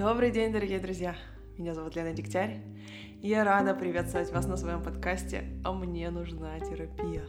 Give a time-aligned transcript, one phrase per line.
[0.00, 1.14] Добрый день, дорогие друзья!
[1.58, 2.62] Меня зовут Лена Дегтярь,
[3.20, 7.26] и я рада приветствовать вас на своем подкасте «А мне нужна терапия».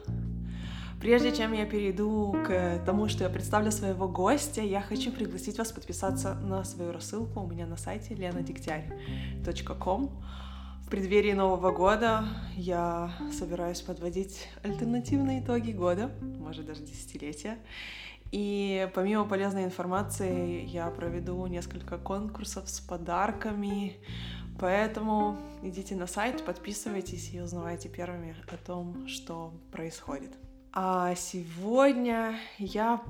[1.01, 5.73] Прежде чем я перейду к тому, что я представлю своего гостя, я хочу пригласить вас
[5.73, 10.23] подписаться на свою рассылку у меня на сайте lenadегтярь.com.
[10.85, 12.23] В преддверии Нового года
[12.55, 17.57] я собираюсь подводить альтернативные итоги года, может даже десятилетия.
[18.31, 23.97] И помимо полезной информации я проведу несколько конкурсов с подарками,
[24.59, 30.31] поэтому идите на сайт, подписывайтесь и узнавайте первыми о том, что происходит.
[30.73, 33.01] А сегодня я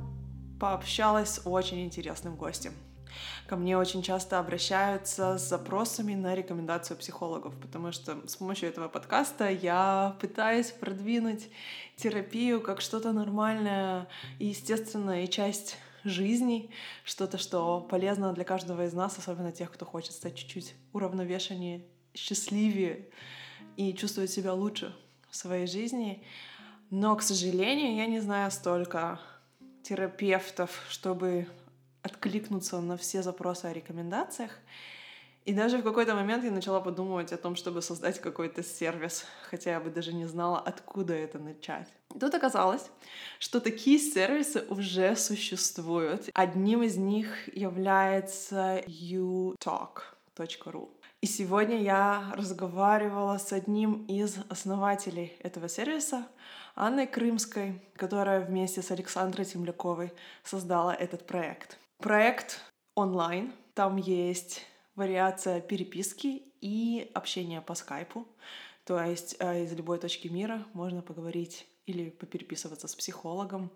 [0.59, 2.73] пообщалась с очень интересным гостем—
[3.47, 8.87] Ко мне очень часто обращаются с запросами на рекомендацию психологов, потому что с помощью этого
[8.87, 11.49] подкаста я пытаюсь продвинуть
[11.95, 14.07] терапию как что-то нормальное
[14.39, 16.71] и естественное, и часть жизни,
[17.03, 23.09] что-то, что полезно для каждого из нас, особенно тех, кто хочет стать чуть-чуть уравновешеннее, счастливее
[23.77, 24.95] и чувствовать себя лучше
[25.29, 26.23] в своей жизни.
[26.89, 29.19] Но, к сожалению, я не знаю столько
[29.83, 31.47] терапевтов, чтобы
[32.03, 34.51] откликнуться на все запросы о рекомендациях.
[35.43, 39.71] И даже в какой-то момент я начала подумывать о том, чтобы создать какой-то сервис, хотя
[39.71, 41.87] я бы даже не знала, откуда это начать.
[42.19, 42.91] Тут оказалось,
[43.39, 46.29] что такие сервисы уже существуют.
[46.33, 50.89] Одним из них является utalk.ru.
[51.21, 56.27] И сегодня я разговаривала с одним из основателей этого сервиса,
[56.75, 61.77] Анной Крымской, которая вместе с Александрой Темляковой создала этот проект.
[62.01, 62.59] Проект
[62.95, 63.53] онлайн.
[63.75, 68.25] Там есть вариация переписки и общения по скайпу.
[68.85, 73.69] То есть э, из любой точки мира можно поговорить или попереписываться с психологом.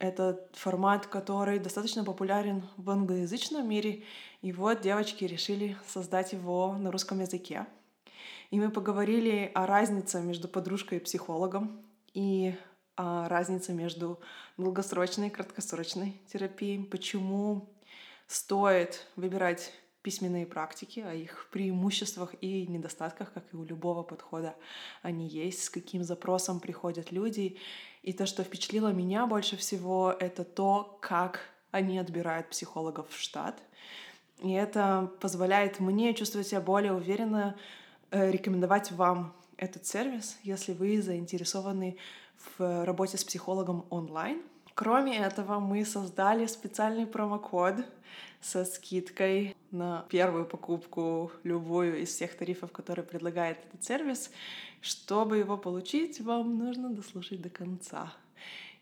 [0.00, 4.02] Это формат, который достаточно популярен в англоязычном мире.
[4.42, 7.66] И вот девочки решили создать его на русском языке.
[8.50, 12.56] И мы поговорили о разнице между подружкой и психологом и
[13.28, 14.20] разница между
[14.56, 17.68] долгосрочной и краткосрочной терапией, почему
[18.26, 19.72] стоит выбирать
[20.02, 24.54] письменные практики, о их преимуществах и недостатках, как и у любого подхода
[25.02, 27.58] они есть, с каким запросом приходят люди.
[28.02, 31.40] И то, что впечатлило меня больше всего, это то, как
[31.70, 33.62] они отбирают психологов в штат.
[34.42, 37.56] И это позволяет мне чувствовать себя более уверенно,
[38.10, 41.98] э, рекомендовать вам этот сервис, если вы заинтересованы
[42.58, 44.42] в работе с психологом онлайн.
[44.74, 47.84] Кроме этого, мы создали специальный промокод
[48.40, 54.30] со скидкой на первую покупку любую из всех тарифов, которые предлагает этот сервис.
[54.80, 58.12] Чтобы его получить, вам нужно дослушать до конца.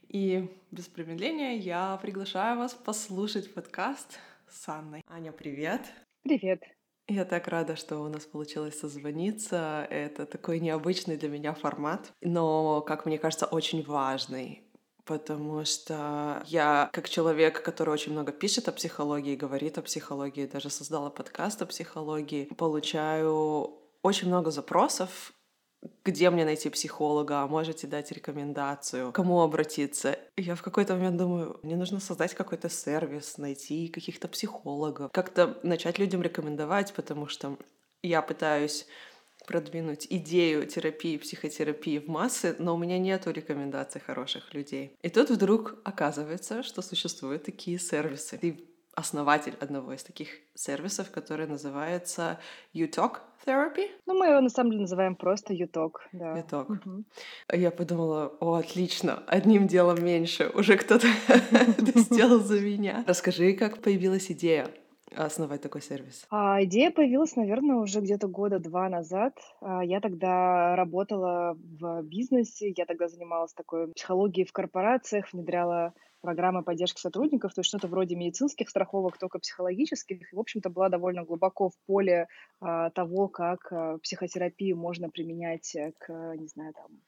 [0.09, 5.05] И без промедления я приглашаю вас послушать подкаст с Анной.
[5.09, 5.83] Аня, привет!
[6.23, 6.78] Привет!
[7.09, 9.87] Я так рада, что у нас получилось созвониться.
[9.89, 14.65] Это такой необычный для меня формат, но, как мне кажется, очень важный
[15.09, 20.69] потому что я, как человек, который очень много пишет о психологии, говорит о психологии, даже
[20.69, 25.33] создала подкаст о психологии, получаю очень много запросов
[26.05, 30.19] где мне найти психолога, можете дать рекомендацию, кому обратиться.
[30.37, 35.99] Я в какой-то момент думаю, мне нужно создать какой-то сервис, найти каких-то психологов, как-то начать
[35.99, 37.59] людям рекомендовать, потому что
[38.03, 38.87] я пытаюсь
[39.47, 44.97] продвинуть идею терапии, психотерапии в массы, но у меня нет рекомендаций хороших людей.
[45.03, 48.37] И тут вдруг оказывается, что существуют такие сервисы.
[48.37, 48.68] Ты
[48.99, 52.39] основатель одного из таких сервисов, который называется
[52.75, 53.87] UTalk Therapy.
[54.07, 55.93] Ну, мы его на самом деле называем просто UTalk.
[56.13, 56.37] Да.
[56.39, 56.73] UTalk.
[56.73, 57.05] Угу.
[57.53, 63.05] Я подумала, о, отлично, одним делом меньше, уже кто-то это сделал за меня.
[63.07, 64.69] Расскажи, как появилась идея
[65.17, 66.27] основать такой сервис?
[66.31, 69.35] А, идея появилась, наверное, уже где-то года два назад.
[69.61, 76.63] А, я тогда работала в бизнесе, я тогда занималась такой психологией в корпорациях, внедряла программы
[76.63, 80.33] поддержки сотрудников, то есть что-то вроде медицинских страховок, только психологических.
[80.33, 82.29] И, в общем-то, была довольно глубоко в поле
[82.61, 87.01] а, того, как а, психотерапию можно применять к, не знаю, там,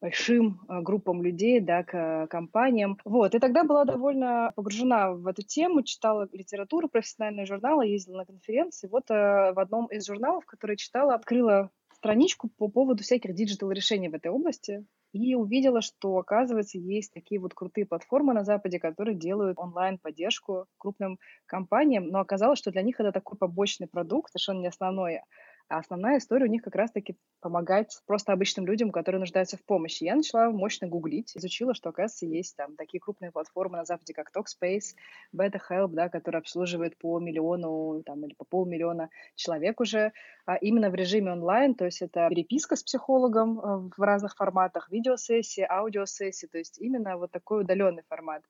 [0.00, 2.98] большим э, группам людей, да, к э, компаниям.
[3.04, 8.26] Вот, и тогда была довольно погружена в эту тему, читала литературу, профессиональные журналы, ездила на
[8.26, 8.88] конференции.
[8.88, 14.14] Вот э, в одном из журналов, который читала, открыла страничку по поводу всяких диджитал-решений в
[14.14, 14.84] этой области
[15.16, 21.18] и увидела, что, оказывается, есть такие вот крутые платформы на Западе, которые делают онлайн-поддержку крупным
[21.46, 25.24] компаниям, но оказалось, что для них это такой побочный продукт, совершенно не основное.
[25.68, 30.04] А основная история у них как раз-таки помогать просто обычным людям, которые нуждаются в помощи.
[30.04, 34.30] Я начала мощно гуглить, изучила, что, оказывается, есть там такие крупные платформы на Западе, как
[34.30, 34.94] Talkspace,
[35.34, 40.12] BetaHelp, да, которые обслуживают по миллиону там, или по полмиллиона человек уже,
[40.44, 44.88] а именно в режиме онлайн, то есть это переписка с психологом э, в разных форматах,
[44.90, 48.44] видеосессии, аудиосессии, то есть именно вот такой удаленный формат.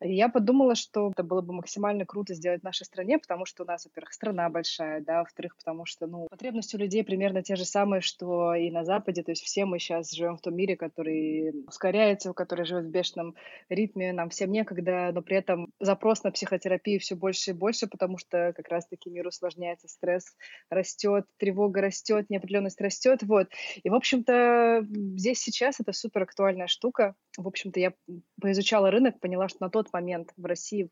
[0.00, 3.66] Я подумала, что это было бы максимально круто сделать в нашей стране, потому что у
[3.66, 7.64] нас, во-первых, страна большая, да, во-вторых, потому что, ну, потребности у людей примерно те же
[7.64, 11.64] самые, что и на Западе, то есть все мы сейчас живем в том мире, который
[11.66, 13.34] ускоряется, который живет в бешеном
[13.68, 18.18] ритме, нам всем некогда, но при этом запрос на психотерапию все больше и больше, потому
[18.18, 20.36] что как раз-таки мир усложняется, стресс
[20.70, 23.48] растет, тревога растет, неопределенность растет, вот.
[23.82, 24.84] И, в общем-то,
[25.16, 27.14] здесь сейчас это супер актуальная штука.
[27.36, 27.92] В общем-то, я
[28.40, 30.90] поизучала рынок, поняла, что на тот момент в России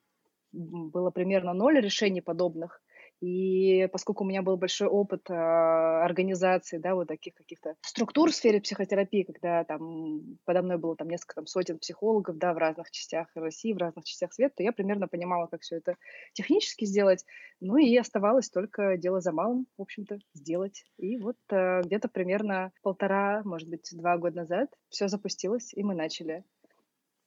[0.53, 2.81] было примерно ноль решений подобных.
[3.23, 8.35] И поскольку у меня был большой опыт э, организации, да, вот таких каких-то структур в
[8.35, 12.91] сфере психотерапии, когда там подо мной было там несколько там, сотен психологов, да, в разных
[12.91, 15.95] частях России, в разных частях света, то я примерно понимала, как все это
[16.33, 17.25] технически сделать.
[17.61, 20.85] Ну и оставалось только дело за малым, в общем-то, сделать.
[20.99, 25.95] И вот э, где-то примерно полтора, может быть, два года назад все запустилось, и мы
[25.95, 26.43] начали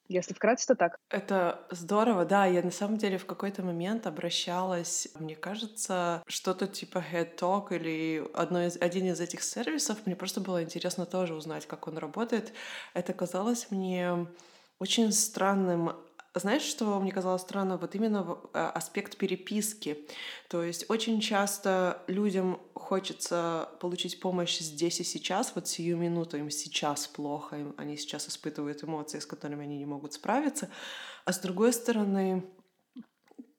[0.07, 0.98] если вкратце, то так.
[1.10, 2.46] Это здорово, да.
[2.46, 8.28] Я на самом деле в какой-то момент обращалась, мне кажется, что-то типа Head Talk или
[8.34, 10.06] одно из, один из этих сервисов.
[10.06, 12.54] Мне просто было интересно тоже узнать, как он работает.
[12.94, 14.28] Это казалось мне
[14.80, 15.96] очень странным
[16.38, 17.78] знаешь, что мне казалось странно?
[17.78, 20.06] Вот именно а, аспект переписки.
[20.50, 26.52] То есть очень часто людям хочется получить помощь здесь и сейчас, вот сию минуту им
[26.52, 30.70] сейчас плохо, им, они сейчас испытывают эмоции, с которыми они не могут справиться.
[31.26, 32.46] А с другой стороны,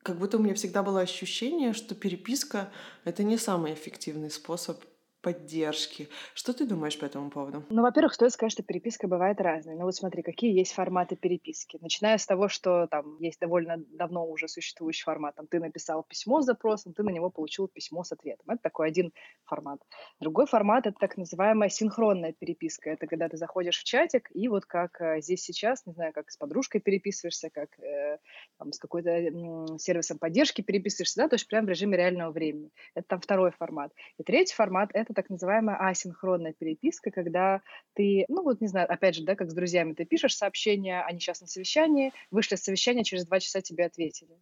[0.03, 2.71] как будто у меня всегда было ощущение, что переписка—
[3.05, 4.83] это не самый эффективный способ
[5.27, 6.09] поддержки.
[6.35, 7.65] Что ты думаешь по этому поводу?
[7.69, 9.75] Ну, во-первых, стоит сказать, что переписка бывает разной.
[9.75, 11.79] Ну вот смотри, какие есть форматы переписки.
[11.81, 15.35] Начиная с того, что там есть довольно давно уже существующий формат.
[15.35, 18.47] Там ты написал письмо с запросом, ты на него получил письмо с ответом.
[18.51, 19.13] Это такой один
[19.47, 19.81] формат.
[20.21, 22.91] Другой формат— это так называемая синхронная переписка.
[22.91, 26.31] Это когда ты заходишь в чатик, и вот как э, здесь сейчас, не знаю, как
[26.31, 28.19] с подружкой переписываешься, как э,
[28.59, 32.71] там, с какой-то э, сервисом поддержки переписываешься, да, то есть прямо в режиме реального времени.
[32.95, 33.93] Это там второй формат.
[34.19, 37.63] И третий формат— это так называемая асинхронная переписка, когда
[37.95, 41.19] ты, ну вот не знаю, опять же, да, как с друзьями, ты пишешь сообщение, они
[41.19, 44.37] сейчас на совещании, вышли с совещания, через два часа тебе ответили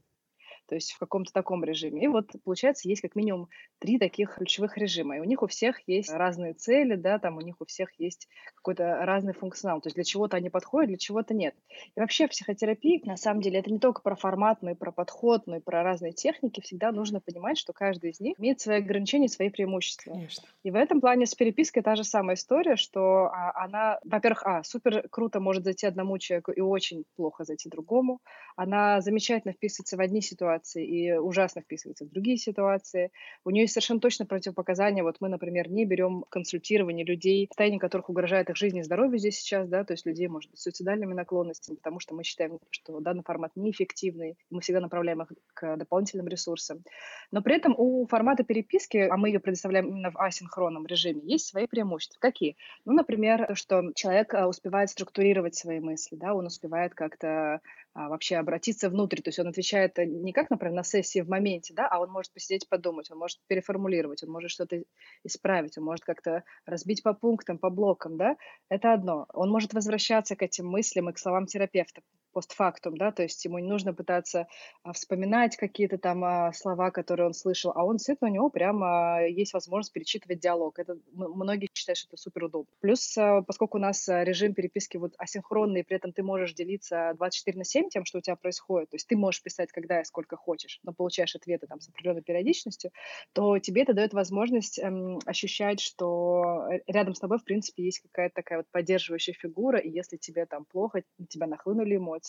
[0.66, 2.04] то есть в каком-то таком режиме.
[2.04, 5.16] И вот, получается, есть как минимум три таких ключевых режима.
[5.16, 8.28] И у них у всех есть разные цели, да, там у них у всех есть
[8.54, 9.80] какой-то разный функционал.
[9.80, 11.54] То есть для чего-то они подходят, для чего-то нет.
[11.96, 14.90] И вообще в психотерапии, на самом деле, это не только про формат, но и про
[14.90, 16.60] подход, но и про разные техники.
[16.60, 20.12] Всегда нужно понимать, что каждый из них имеет свои ограничения, свои преимущества.
[20.12, 20.48] Конечно.
[20.62, 24.62] И в этом плане с перепиской та же самая история, что а, она, во-первых, а,
[24.62, 28.20] супер круто может зайти одному человеку и очень плохо зайти другому.
[28.56, 33.10] Она замечательно вписывается в одни ситуации, ситуации и ужасно вписывается в другие ситуации.
[33.44, 35.02] У нее есть совершенно точно противопоказания.
[35.02, 39.38] Вот мы, например, не берем консультирование людей, состояние которых угрожает их жизни и здоровью здесь
[39.38, 43.00] сейчас, да, то есть людей, может быть, с суицидальными наклонностями, потому что мы считаем, что
[43.00, 46.84] данный формат неэффективный, мы всегда направляем их к дополнительным ресурсам.
[47.30, 51.46] Но при этом у формата переписки, а мы ее предоставляем именно в асинхронном режиме, есть
[51.46, 52.18] свои преимущества.
[52.20, 52.56] Какие?
[52.84, 57.60] Ну, например, что человек а, успевает структурировать свои мысли, да, он успевает как-то
[57.94, 59.20] вообще обратиться внутрь.
[59.20, 62.10] То есть он отвечает э, не как, например, на сессии в моменте, да, а он
[62.10, 64.82] может посидеть подумать, он может переформулировать, он может что-то
[65.22, 68.36] исправить, он может как-то разбить по пунктам, по блокам, да.
[68.68, 69.26] Это одно.
[69.32, 72.02] Он может возвращаться к этим мыслям и к словам терапевта
[72.34, 74.48] постфактум, да, то есть ему не нужно пытаться
[74.82, 79.26] а, вспоминать какие-то там а, слова, которые он слышал, а он действительно у него прямо
[79.26, 80.78] есть возможность перечитывать диалог.
[80.78, 82.70] Это многие считают, что это супер удобно.
[82.80, 87.12] Плюс, а, поскольку у нас а, режим переписки вот асинхронный, при этом ты можешь делиться
[87.16, 90.00] 24 на 7, всем тем, что у тебя происходит, то есть ты можешь писать когда
[90.00, 92.90] и сколько хочешь, но получаешь ответы там с определенной периодичностью,
[93.32, 98.34] то тебе это дает возможность эм, ощущать, что рядом с тобой, в принципе, есть какая-то
[98.34, 102.23] такая вот поддерживающая фигура, и если тебе там плохо, тебя нахлынули эмоции,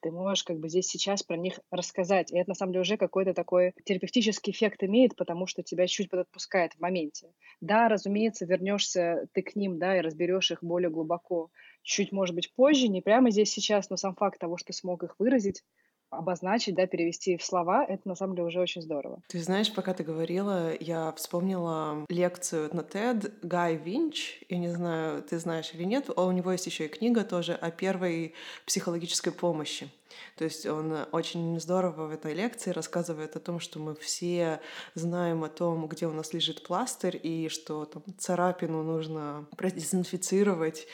[0.00, 2.32] ты можешь как бы здесь сейчас про них рассказать.
[2.32, 6.10] И это на самом деле уже какой-то такой терапевтический эффект имеет, потому что тебя чуть
[6.10, 7.32] подотпускает в моменте.
[7.60, 11.50] Да, разумеется, вернешься ты к ним, да, и разберешь их более глубоко,
[11.82, 15.16] чуть, может быть, позже, не прямо здесь сейчас, но сам факт того, что смог их
[15.18, 15.62] выразить,
[16.10, 19.22] обозначить, да, перевести в слова, это на самом деле уже очень здорово.
[19.28, 25.22] Ты знаешь, пока ты говорила, я вспомнила лекцию на TED Гай Винч, я не знаю,
[25.22, 28.34] ты знаешь или нет, а у него есть еще и книга тоже о первой
[28.66, 29.88] психологической помощи.
[30.36, 34.60] То есть он очень здорово в этой лекции рассказывает о том, что мы все
[34.94, 40.86] знаем о том, где у нас лежит пластырь, и что там царапину нужно продезинфицировать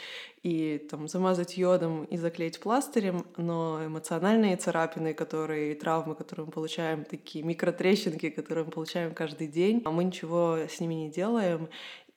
[0.43, 7.05] и там замазать йодом и заклеить пластырем, но эмоциональные царапины, которые, травмы, которые мы получаем,
[7.05, 11.69] такие микротрещинки, которые мы получаем каждый день, а мы ничего с ними не делаем,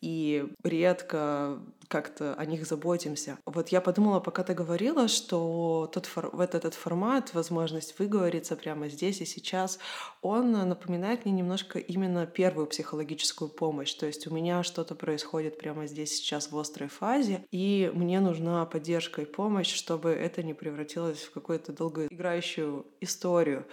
[0.01, 3.39] и редко как-то о них заботимся.
[3.45, 6.29] Вот я подумала, пока ты говорила, что тот фор...
[6.31, 9.79] вот этот формат, возможность выговориться прямо здесь и сейчас,
[10.21, 13.93] он напоминает мне немножко именно первую психологическую помощь.
[13.93, 18.65] То есть у меня что-то происходит прямо здесь сейчас в острой фазе, и мне нужна
[18.65, 23.65] поддержка и помощь, чтобы это не превратилось в какую-то долгоиграющую историю.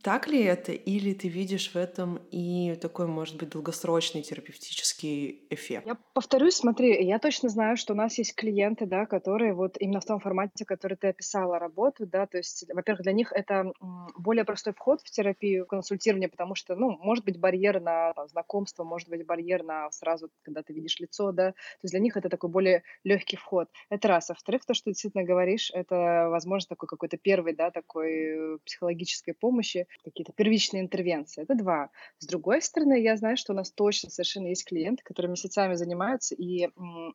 [0.00, 5.86] Так ли это, или ты видишь в этом и такой, может быть, долгосрочный терапевтический эффект?
[5.86, 10.00] Я повторюсь, смотри, я точно знаю, что у нас есть клиенты, да, которые вот именно
[10.00, 13.72] в том формате, который ты описала, работают, да, то есть, во-первых, для них это
[14.16, 18.84] более простой вход в терапию, консультирование, потому что, ну, может быть барьер на там, знакомство,
[18.84, 22.30] может быть барьер на сразу, когда ты видишь лицо, да, то есть для них это
[22.30, 23.68] такой более легкий вход.
[23.90, 24.30] Это раз.
[24.30, 28.58] А во-вторых, то, что ты действительно говоришь, это, возможно, такой какой-то первый, да, такой э,
[28.64, 31.42] психологической помощи, какие-то первичные интервенции.
[31.42, 31.90] Это два.
[32.18, 36.34] С другой стороны, я знаю, что у нас точно совершенно есть клиенты, которые месяцами занимаются,
[36.34, 36.68] и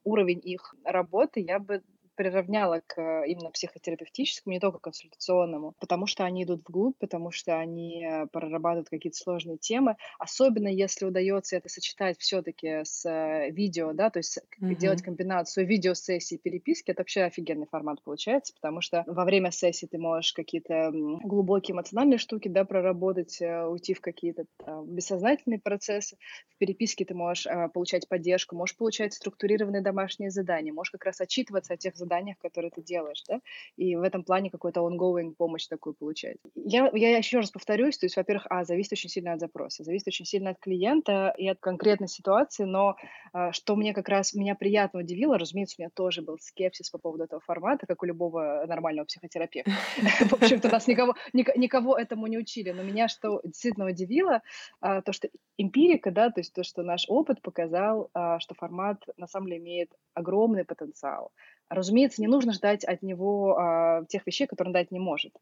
[0.03, 1.83] уровень их работы я бы
[2.17, 7.57] приравняла к э, именно психотерапевтическому, не только консультационному, потому что они идут вглубь, потому что
[7.57, 13.93] они э, прорабатывают какие-то сложные темы, особенно если удается это сочетать все-таки с э, видео,
[13.93, 14.75] да, то есть mm-hmm.
[14.75, 19.86] делать комбинацию видеосессии и переписки, это вообще офигенный формат получается, потому что во время сессии
[19.86, 24.45] ты можешь какие-то глубокие эмоциональные штуки, да, проработать, уйти в какие-то
[24.86, 26.17] бессознательные процессы,
[26.50, 31.74] в переписке ты можешь получать поддержку, можешь получать структурированные домашние задания, можешь как раз отчитываться
[31.74, 33.39] о тех заданиях, заданиях, которые ты делаешь, да,
[33.75, 36.37] и в этом плане какой-то ongoing помощь такую получать.
[36.55, 40.07] Я, я еще раз повторюсь, то есть, во-первых, а, зависит очень сильно от запроса, зависит
[40.07, 42.95] очень сильно от клиента и от конкретной ситуации, но
[43.33, 46.97] а, что мне как раз, меня приятно удивило, разумеется, у меня тоже был скепсис по
[46.97, 49.71] поводу этого формата, как у любого нормального психотерапевта.
[50.29, 54.41] В общем-то, нас никого, никого этому не учили, но меня что действительно удивило,
[54.79, 59.03] а, то, что эмпирика, да, то есть то, что наш опыт показал, а, что формат
[59.17, 61.31] на самом деле имеет огромный потенциал.
[61.69, 65.33] Разумеется, не нужно ждать от него а, тех вещей, которые он дать не может.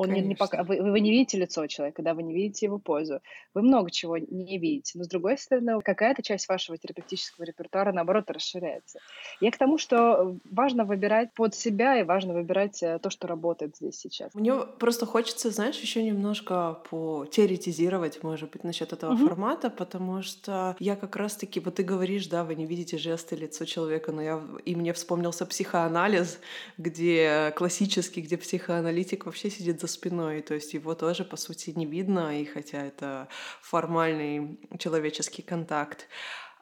[0.00, 2.78] Он не, не пока, вы, вы не видите лицо человека, да, вы не видите его
[2.78, 3.20] позу,
[3.52, 4.96] вы много чего не видите.
[4.96, 8.98] Но с другой стороны, какая-то часть вашего терапевтического репертуара, наоборот, расширяется.
[9.40, 13.76] Я к тому, что важно выбирать под себя и важно выбирать э, то, что работает
[13.76, 14.34] здесь сейчас.
[14.34, 19.26] Мне просто хочется, знаешь, еще немножко потеоретизировать, может быть, насчет этого угу.
[19.26, 23.66] формата, потому что я как раз-таки, вот ты говоришь, да, вы не видите жесты лицо
[23.66, 26.40] человека, но я и мне вспомнился психоанализ,
[26.78, 31.86] где классический, где психоаналитик вообще сидит за спиной, то есть его тоже, по сути, не
[31.86, 33.28] видно, и хотя это
[33.62, 36.08] формальный человеческий контакт.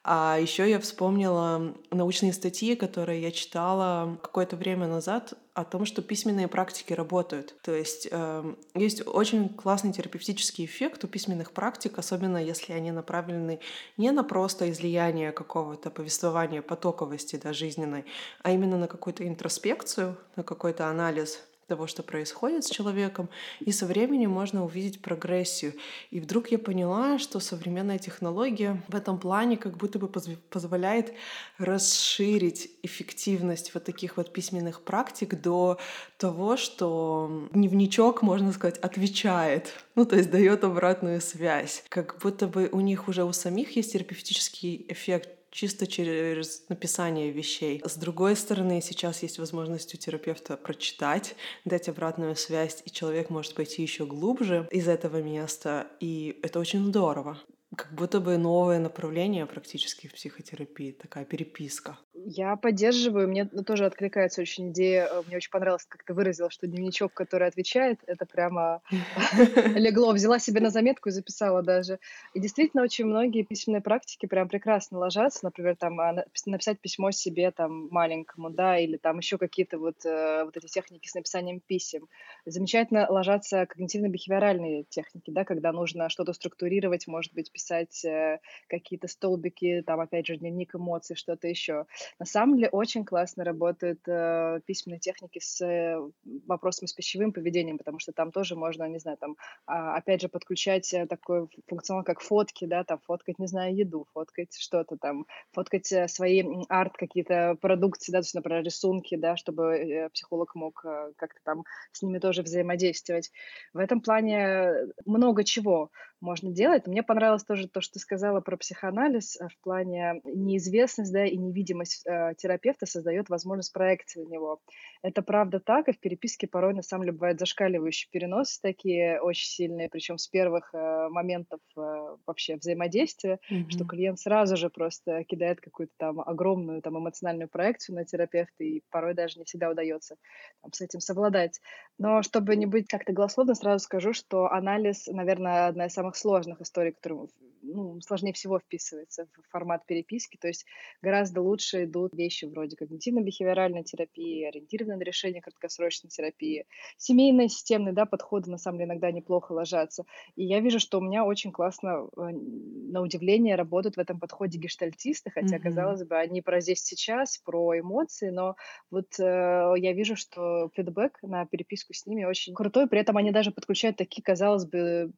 [0.05, 6.02] А еще я вспомнила научные статьи, которые я читала какое-то время назад о том, что
[6.02, 7.57] письменные практики работают.
[7.62, 13.59] То есть э, есть очень классный терапевтический эффект у письменных практик, особенно если они направлены
[13.97, 18.05] не на просто излияние какого-то повествования потоковости да, жизненной,
[18.43, 23.28] а именно на какую-то интроспекцию, на какой-то анализ того, что происходит с человеком,
[23.60, 25.75] и со временем можно увидеть прогрессию.
[26.10, 31.12] И вдруг я поняла, что современная технология в этом плане как будто бы позволяет
[31.58, 35.78] расширить эффективность вот таких вот письменных практик до
[36.16, 41.84] того, что дневничок, можно сказать, отвечает, ну то есть дает обратную связь.
[41.90, 47.83] Как будто бы у них уже у самих есть терапевтический эффект чисто через написание вещей.
[47.85, 53.55] С другой стороны, сейчас есть возможность у терапевта прочитать, дать обратную связь, и человек может
[53.55, 57.38] пойти еще глубже из этого места, и это очень здорово.
[57.76, 61.98] Как будто бы новое направление практически в психотерапии, такая переписка.
[62.14, 66.66] Я поддерживаю, мне тоже откликается очень идея, э, мне очень понравилось, как ты выразила, что
[66.66, 68.80] дневничок, который отвечает, это прямо
[69.76, 71.98] легло, взяла себе на заметку и записала даже.
[72.32, 77.50] И действительно, очень многие письменные практики прям прекрасно ложатся, например, там а, написать письмо себе
[77.50, 82.08] там маленькому, да, или там еще какие-то вот, э, вот эти техники с написанием писем.
[82.46, 88.38] Замечательно ложатся когнитивно-бихевиоральные техники, да, когда нужно что-то структурировать, может быть, писать э,
[88.68, 91.86] какие-то столбики, там, опять же, дневник эмоций, что-то еще.
[92.18, 95.98] На самом деле очень классно работают э, письменные техники с э,
[96.46, 99.36] вопросами с пищевым поведением, потому что там тоже можно, не знаю, там,
[99.66, 104.06] а, опять же, подключать э, такой функционал, как фотки, да, там, фоткать, не знаю, еду,
[104.14, 109.36] фоткать что-то там, фоткать э, свои арт, какие-то продукции, да, то есть, например, рисунки, да,
[109.36, 110.80] чтобы психолог мог
[111.16, 113.32] как-то там с ними тоже взаимодействовать.
[113.72, 114.72] В этом плане
[115.04, 116.87] много чего можно делать.
[116.87, 121.37] Мне понравилось тоже то, что ты сказала про психоанализ э, в плане неизвестность да, и
[121.37, 124.60] невидимость э, терапевта создает возможность проекции на него.
[125.02, 129.49] Это правда так, и в переписке порой на самом деле бывают зашкаливающие переносы такие очень
[129.49, 133.71] сильные, причем с первых э, моментов э, вообще взаимодействия, mm-hmm.
[133.71, 138.83] что клиент сразу же просто кидает какую-то там огромную там эмоциональную проекцию на терапевта, и
[138.90, 140.17] порой даже не всегда удается
[140.62, 141.61] там, с этим совладать.
[141.99, 146.61] Но чтобы не быть как-то голословно, сразу скажу, что анализ, наверное, одна из самых сложных
[146.61, 147.28] историй, которые
[147.68, 150.64] ну, сложнее всего вписывается в формат переписки, то есть
[151.02, 158.06] гораздо лучше идут вещи вроде когнитивно-бихевиоральной терапии, ориентированной на решение краткосрочной терапии, семейные системные да,
[158.06, 160.04] подходы на самом деле иногда неплохо ложатся.
[160.37, 164.58] И я вижу, что у меня очень классно, э, на удивление, работают в этом подходе
[164.58, 165.60] гештальтисты, хотя, mm-hmm.
[165.60, 168.56] казалось бы, они про здесь сейчас, про эмоции, но
[168.90, 173.30] вот э, я вижу, что фидбэк на переписку с ними очень крутой, при этом они
[173.30, 175.12] даже подключают такие, казалось бы,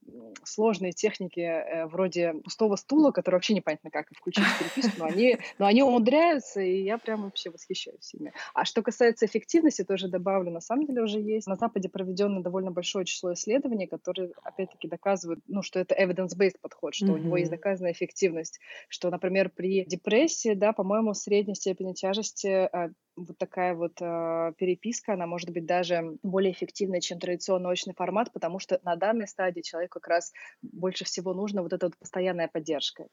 [0.45, 5.39] сложные техники э, вроде пустого стула, который вообще непонятно как включить в переписку, но они,
[5.59, 8.33] но они умудряются, и я прям вообще восхищаюсь ими.
[8.55, 12.71] А что касается эффективности, тоже добавлю, на самом деле уже есть на Западе проведено довольно
[12.71, 17.15] большое число исследований, которые, опять-таки, доказывают, ну, что это evidence-based подход, что mm-hmm.
[17.15, 22.91] у него есть доказанная эффективность, что, например, при депрессии, да, по-моему, средней степени тяжести а,
[23.17, 28.33] вот такая вот э, переписка, она может быть даже более эффективной, чем традиционный очный формат,
[28.33, 32.49] потому что на данной стадии человеку как раз больше всего нужна вот эта вот постоянная
[32.49, 33.07] поддержка.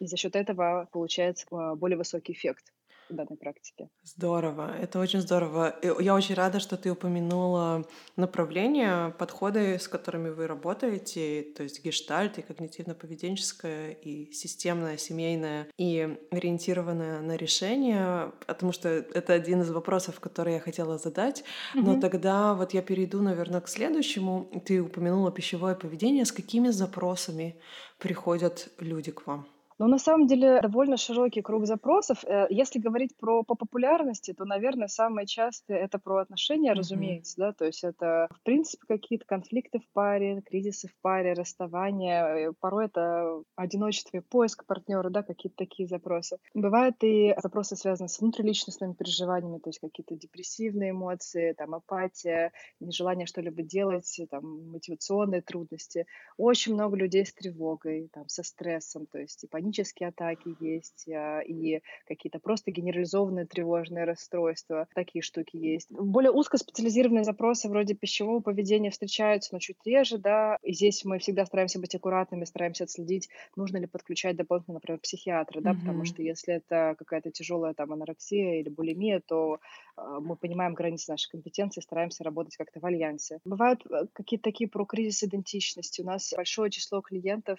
[0.00, 2.72] И за счет этого получается э, более высокий эффект
[3.10, 3.88] данной практике.
[4.02, 5.76] Здорово, это очень здорово.
[6.00, 7.84] Я очень рада, что ты упомянула
[8.16, 16.18] направления, подходы, с которыми вы работаете, то есть гештальт и когнитивно-поведенческое, и системное, семейное, и
[16.30, 21.44] ориентированное на решение, потому что это один из вопросов, который я хотела задать.
[21.74, 22.00] Но mm-hmm.
[22.00, 24.50] тогда вот я перейду, наверное, к следующему.
[24.64, 26.24] Ты упомянула пищевое поведение.
[26.24, 27.60] С какими запросами
[27.98, 29.46] приходят люди к вам?
[29.80, 32.24] Ну, на самом деле, довольно широкий круг запросов.
[32.24, 37.14] Э, если говорить про по популярности, то, наверное, самое частое это про отношения, Мгм.
[37.14, 42.24] разумеется, да, то есть это, в принципе, какие-то конфликты в паре, кризисы в паре, расставания,
[42.50, 46.38] э, порой это одиночество и поиск партнера, да, какие-то такие запросы.
[46.54, 53.26] Бывают и запросы, связанные с внутриличностными переживаниями, то есть какие-то депрессивные эмоции, там, апатия, нежелание
[53.26, 56.06] что-либо делать, там, мотивационные трудности.
[56.36, 61.40] Очень много людей с тревогой, там, со стрессом, то есть и панические атаки есть, а,
[61.40, 65.90] и какие-то просто генерализованные тревожные расстройства, такие штуки есть.
[65.90, 71.46] Более узкоспециализированные запросы вроде пищевого поведения встречаются, но чуть реже, да, и здесь мы всегда
[71.46, 75.78] стараемся быть аккуратными, стараемся отследить, нужно ли подключать дополнительно, например, психиатра, да, mm-hmm.
[75.78, 79.60] потому что если это какая-то тяжелая там анорексия или булимия, то
[79.96, 83.40] э, мы понимаем границы нашей компетенции, стараемся работать как-то в альянсе.
[83.46, 86.02] Бывают э, какие-то такие про кризис идентичности.
[86.02, 87.58] У нас большое число клиентов,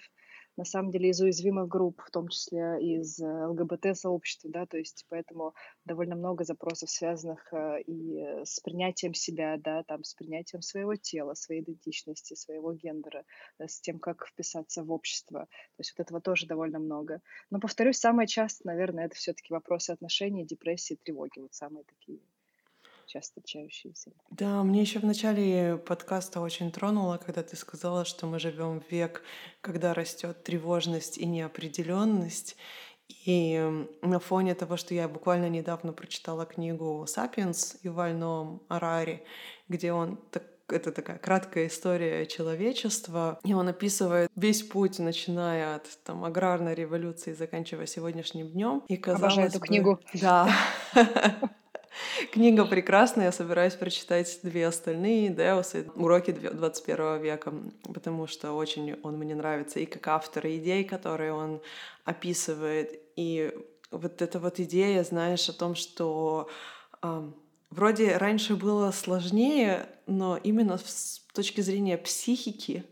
[0.56, 5.04] на самом деле из уязвимых групп, в том числе из э, ЛГБТ-сообщества, да, то есть
[5.08, 10.96] поэтому довольно много запросов, связанных э, и с принятием себя, да, там, с принятием своего
[10.96, 13.24] тела, своей идентичности, своего гендера,
[13.58, 15.40] э, с тем, как вписаться в общество.
[15.40, 17.20] То есть вот этого тоже довольно много.
[17.50, 22.20] Но, повторюсь, самое часто, наверное, это все-таки вопросы отношений, депрессии, тревоги, вот самые такие
[23.06, 24.10] часто встречающиеся.
[24.30, 28.90] Да, мне еще в начале подкаста очень тронуло, когда ты сказала, что мы живем в
[28.90, 29.22] век,
[29.60, 32.56] когда растет тревожность и неопределенность.
[33.24, 39.24] И на фоне того, что я буквально недавно прочитала книгу «Сапиенс» Юваль Ноам Арари,
[39.68, 45.86] где он так это такая краткая история человечества, и он описывает весь путь, начиная от
[46.04, 48.82] там, аграрной революции, заканчивая сегодняшним днем.
[48.88, 50.00] И казалось Обожаю эту бы, книгу.
[50.14, 50.50] Да.
[52.32, 59.16] Книга прекрасная, я собираюсь прочитать две остальные, Деусы, уроки 21 века, потому что очень он
[59.18, 61.60] мне нравится и как автор идей, которые он
[62.04, 63.52] описывает, и
[63.90, 66.48] вот эта вот идея, знаешь, о том, что
[67.02, 67.30] э,
[67.70, 72.84] вроде раньше было сложнее, но именно с точки зрения психики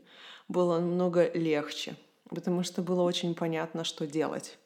[0.48, 1.96] было намного легче,
[2.30, 4.58] потому что было очень понятно, что делать.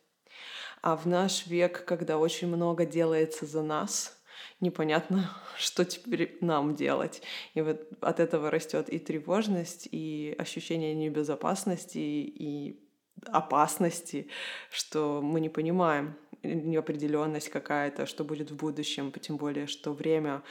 [0.81, 4.18] А в наш век, когда очень много делается за нас,
[4.61, 7.23] непонятно, что теперь нам делать.
[7.55, 12.81] И вот от этого растет и тревожность, и ощущение небезопасности, и
[13.27, 14.29] опасности,
[14.71, 16.17] что мы не понимаем.
[16.43, 20.43] неопределенность какая-то, что будет в будущем, тем более, что время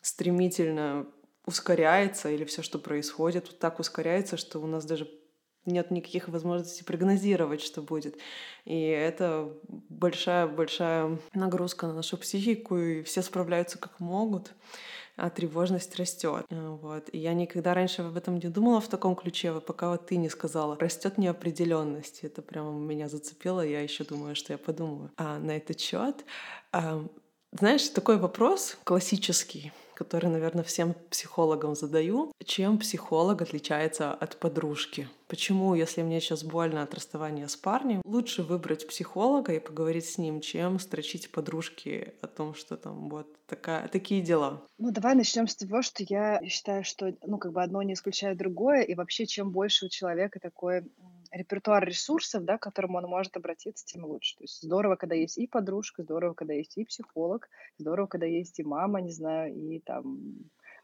[0.00, 1.06] стремительно
[1.44, 5.08] ускоряется, или все, что происходит, вот так ускоряется, что у нас даже
[5.66, 8.16] нет никаких возможностей прогнозировать, что будет.
[8.64, 9.52] И это
[9.88, 14.52] большая-большая нагрузка на нашу психику, и все справляются как могут
[15.16, 16.46] а тревожность растет.
[16.50, 17.08] Вот.
[17.12, 20.28] И я никогда раньше об этом не думала в таком ключе, пока вот ты не
[20.28, 20.78] сказала.
[20.78, 22.20] Растет неопределенность.
[22.22, 23.62] Это прямо меня зацепило.
[23.62, 26.24] Я еще думаю, что я подумаю а, на этот счет.
[26.72, 27.02] А,
[27.52, 32.30] знаешь, такой вопрос классический который, наверное, всем психологам задаю.
[32.44, 35.08] Чем психолог отличается от подружки?
[35.26, 40.18] Почему, если мне сейчас больно от расставания с парнем, лучше выбрать психолога и поговорить с
[40.18, 44.62] ним, чем строчить подружки о том, что там вот такая, такие дела?
[44.78, 48.38] Ну, давай начнем с того, что я считаю, что, ну, как бы одно не исключает
[48.38, 50.84] другое, и вообще, чем больше у человека такой
[51.32, 54.36] репертуар ресурсов, да, к которому он может обратиться, тем лучше.
[54.36, 58.58] То есть здорово, когда есть и подружка, здорово, когда есть и психолог, здорово, когда есть
[58.58, 60.20] и мама, не знаю, и там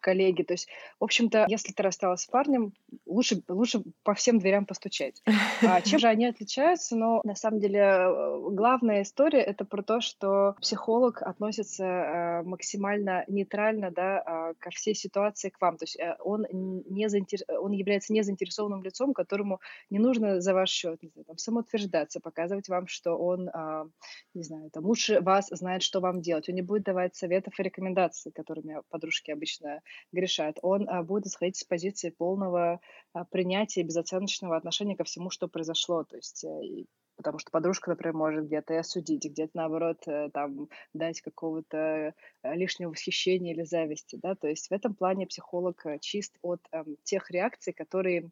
[0.03, 0.43] коллеги.
[0.43, 0.69] То есть,
[1.01, 2.75] в общем-то, если ты рассталась с парнем,
[3.07, 5.23] лучше, лучше по всем дверям постучать.
[5.63, 6.97] А чем же они отличаются?
[6.97, 13.25] Но на самом деле э, главная история— это про то, что психолог относится э, максимально
[13.29, 15.77] нейтрально да, а, ко всей ситуации к вам.
[15.79, 17.41] То есть э, он, не заинтер...
[17.49, 19.61] он является незаинтересованным лицом, которому
[19.91, 23.87] не нужно за ваш счет там, самоутверждаться, показывать вам, что он, а,
[24.35, 26.49] не знаю, там, лучше вас знает, что вам делать.
[26.49, 29.81] Он не будет давать советов и рекомендаций, которыми подружки обычно
[30.13, 30.59] грешат.
[30.63, 32.81] Он а, будет исходить с позиции полного
[33.13, 36.05] а, принятия безоценочного отношения ко всему, что произошло.
[36.05, 36.85] То есть э,
[37.17, 42.55] потому что подружка, например, может где-то и осудить, где-то, наоборот, э, там, дать какого-то э,
[42.55, 47.31] лишнего восхищения или зависти, да, то есть в этом плане психолог чист от эм, тех
[47.31, 48.31] реакций, которые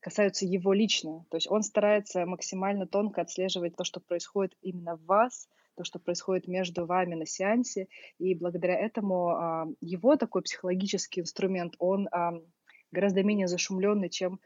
[0.00, 5.04] касаются его лично, то есть он старается максимально тонко отслеживать то, что происходит именно в
[5.06, 11.20] вас, то, что происходит между вами на сеансе, и благодаря этому а, его такой психологический
[11.20, 12.34] инструмент, он а,
[12.90, 14.40] гораздо менее зашумленный, чем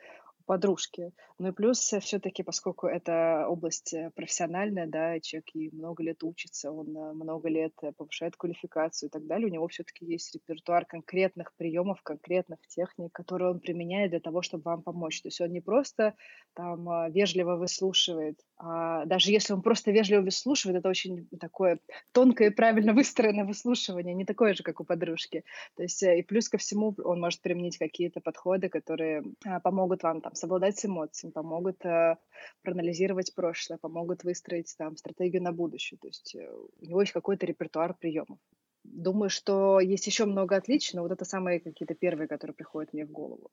[0.50, 1.12] подружки.
[1.38, 6.72] Ну и плюс все-таки, поскольку это область э, профессиональная, да, человек и много лет учится,
[6.72, 10.86] он э, много лет э, повышает квалификацию и так далее, у него все-таки есть репертуар
[10.86, 15.22] конкретных приемов, конкретных техник, которые он применяет для того, чтобы вам помочь.
[15.22, 16.14] То есть он не просто
[16.54, 21.78] там а, вежливо выслушивает, даже если он просто вежливо выслушивает, это очень такое
[22.12, 25.44] тонкое и правильно выстроенное выслушивание, не такое же, как у подружки.
[25.76, 30.20] То есть и плюс ко всему он может применить какие-то подходы, которые а, помогут вам
[30.20, 32.16] там совладать с эмоциями, помогут э,
[32.62, 35.98] проанализировать прошлое, помогут выстроить там стратегию на будущее.
[35.98, 38.38] То есть э, у него есть какой-то репертуар приемов.
[38.84, 43.06] Думаю, что есть еще много отличий, но вот это самые какие-то первые, которые приходят мне
[43.06, 43.50] в голову.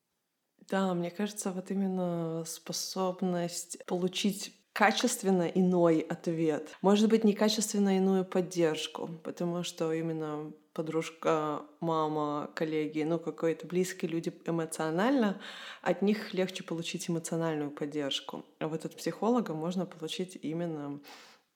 [0.70, 6.70] Да, мне кажется, вот именно способность получить качественно иной ответ.
[6.84, 14.32] Может быть, некачественно иную поддержку, потому что именно подружка, мама, коллеги, ну, какие-то близкие люди
[14.46, 15.42] эмоционально,
[15.82, 18.46] от них легче получить эмоциональную поддержку.
[18.60, 21.00] А вот от психолога можно получить именно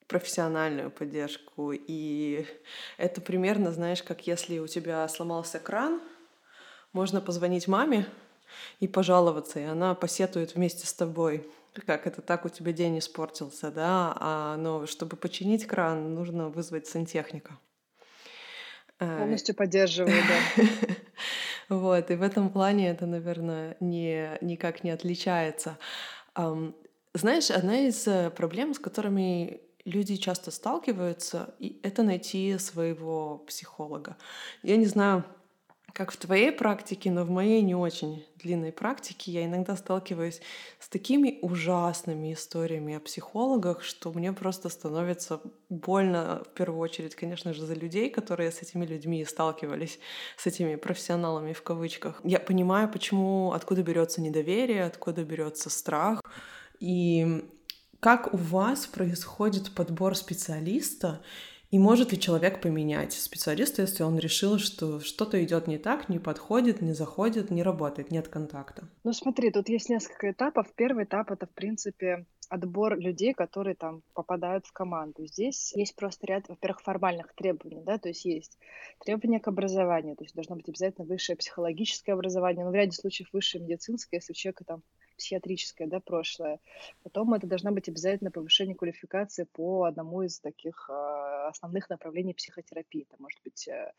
[0.08, 1.74] профессиональную поддержку.
[1.74, 2.48] И
[2.98, 6.02] это примерно, знаешь, как если у тебя сломался кран,
[6.92, 8.08] можно позвонить маме
[8.80, 11.48] и пожаловаться, и она посетует вместе с тобой
[11.86, 16.88] как это так у тебя день испортился, да, а, но чтобы починить кран, нужно вызвать
[16.88, 17.58] сантехника.
[19.00, 20.64] Э, Полностью поддерживаю, да.
[21.70, 25.78] Вот, и в этом плане это, наверное, не, никак не отличается.
[27.14, 34.18] Знаешь, одна из э, проблем, с которыми люди часто сталкиваются, и это найти своего психолога.
[34.64, 35.26] Я не знаю,
[35.94, 40.42] как в твоей практике, но в моей не очень длинной практике я иногда сталкиваюсь
[40.80, 47.54] с такими ужасными историями о психологах, что мне просто становится больно в первую очередь, конечно
[47.54, 50.00] же, за людей, которые с этими людьми сталкивались,
[50.38, 52.22] с этими профессионалами в кавычках.
[52.24, 56.22] Я понимаю, почему, откуда берется недоверие, откуда берется страх.
[56.80, 57.46] И
[58.00, 61.22] как у вас происходит подбор специалиста
[61.72, 66.20] и может ли человек поменять специалиста, если он решил, что что-то идет не так, не
[66.20, 68.84] подходит, не заходит, не работает, нет контакта?
[69.06, 70.68] Ну смотри, тут есть несколько этапов.
[70.76, 75.26] Первый этап— это, в принципе, отбор людей, которые там попадают в команду.
[75.26, 78.60] Здесь есть просто ряд, во-первых, формальных требований, да, то есть есть
[79.06, 83.30] требования к образованию, то есть должно быть обязательно высшее психологическое образование, но в ряде случаев
[83.32, 84.84] высшее медицинское, если у человека там
[85.18, 86.60] психиатрическое, да, прошлое.
[87.04, 93.06] Потом это должна быть обязательно повышение квалификации по одному из таких э, основных направлений психотерапии.
[93.10, 93.92] Это может быть э,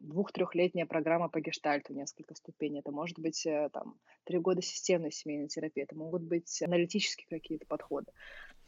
[0.00, 2.80] двух-трехлетняя программа по гештальту, несколько ступеней.
[2.80, 5.82] Это может быть э, там три года системной семейной терапии.
[5.82, 8.12] Это могут быть аналитические какие-то подходы.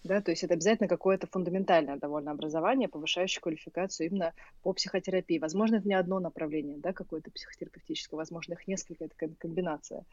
[0.07, 5.39] Да, то есть это обязательно какое-то фундаментальное довольно образование, повышающее квалификацию именно по психотерапии.
[5.39, 10.05] Возможно, это не одно направление, да, какое-то психотерапевтическое, возможно, их несколько, это комбинация.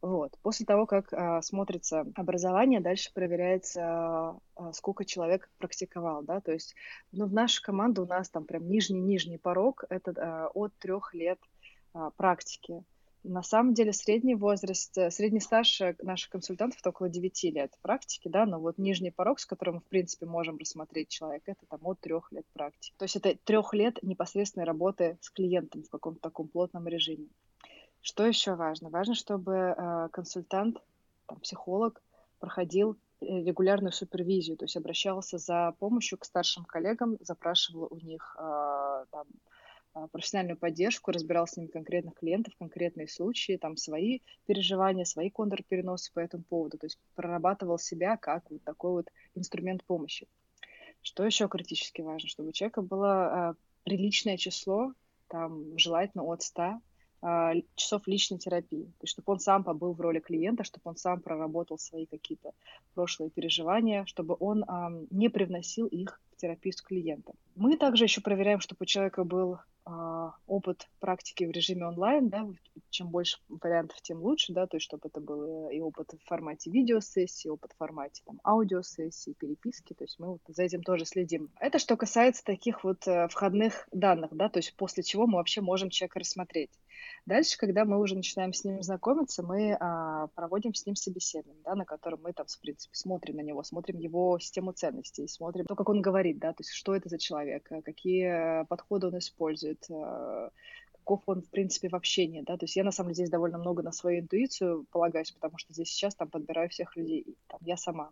[0.00, 0.36] Вот.
[0.42, 3.82] После того, как а, смотрится образование, дальше проверяется,
[4.56, 6.74] а, сколько человек практиковал, да, то есть,
[7.12, 11.38] ну, в нашей команде у нас там прям нижний-нижний порог, это а, от трех лет
[11.94, 12.82] а, практики.
[13.24, 17.72] На самом деле средний возраст, э, средний стаж э, наших консультантов это около 9 лет
[17.80, 21.66] практики, да, но вот нижний порог, с которым мы, в принципе, можем рассмотреть человека, это
[21.66, 22.94] там от трех лет практики.
[22.98, 27.28] То есть это трех лет непосредственной работы с клиентом в каком-то таком плотном режиме.
[28.00, 28.90] Что еще важно?
[28.90, 30.82] Важно, чтобы э, консультант,
[31.26, 32.02] там, психолог
[32.40, 39.26] проходил регулярную супервизию, то есть обращался за помощью к старшим коллегам, запрашивал у них там,
[40.10, 46.20] профессиональную поддержку, разбирал с ними конкретных клиентов, конкретные случаи, там свои переживания, свои контрпереносы по
[46.20, 50.26] этому поводу, то есть прорабатывал себя как вот такой вот инструмент помощи.
[51.02, 54.92] Что еще критически важно, чтобы у человека было а, приличное число,
[55.28, 56.80] там желательно от 100
[57.24, 60.96] а, часов личной терапии, то есть чтобы он сам побыл в роли клиента, чтобы он
[60.96, 62.52] сам проработал свои какие-то
[62.94, 67.34] прошлые переживания, чтобы он а, не привносил их в терапию с клиентом.
[67.54, 72.46] Мы также еще проверяем, чтобы у человека был а, опыт практики в режиме онлайн, да,
[72.90, 76.70] чем больше вариантов, тем лучше, да, то есть чтобы это был и опыт в формате
[76.70, 81.50] видеосессии, опыт в формате там аудиосессии, переписки, то есть мы вот за этим тоже следим.
[81.58, 85.60] Это что касается таких вот э, входных данных, да, то есть после чего мы вообще
[85.60, 86.70] можем человека рассмотреть.
[87.24, 91.74] Дальше, когда мы уже начинаем с ним знакомиться, мы а, проводим с ним собеседование, да,
[91.74, 95.76] на котором мы там, в принципе, смотрим на него, смотрим его систему ценностей, смотрим то,
[95.76, 99.71] как он говорит, да, то есть что это за человек, э, какие подходы он использует,
[99.90, 100.50] э,
[100.92, 103.58] каков он, в принципе, в общении, да, то есть я, на самом деле, здесь довольно
[103.58, 107.76] много на свою интуицию полагаюсь, потому что здесь сейчас там подбираю всех людей, там, я
[107.76, 108.10] сама.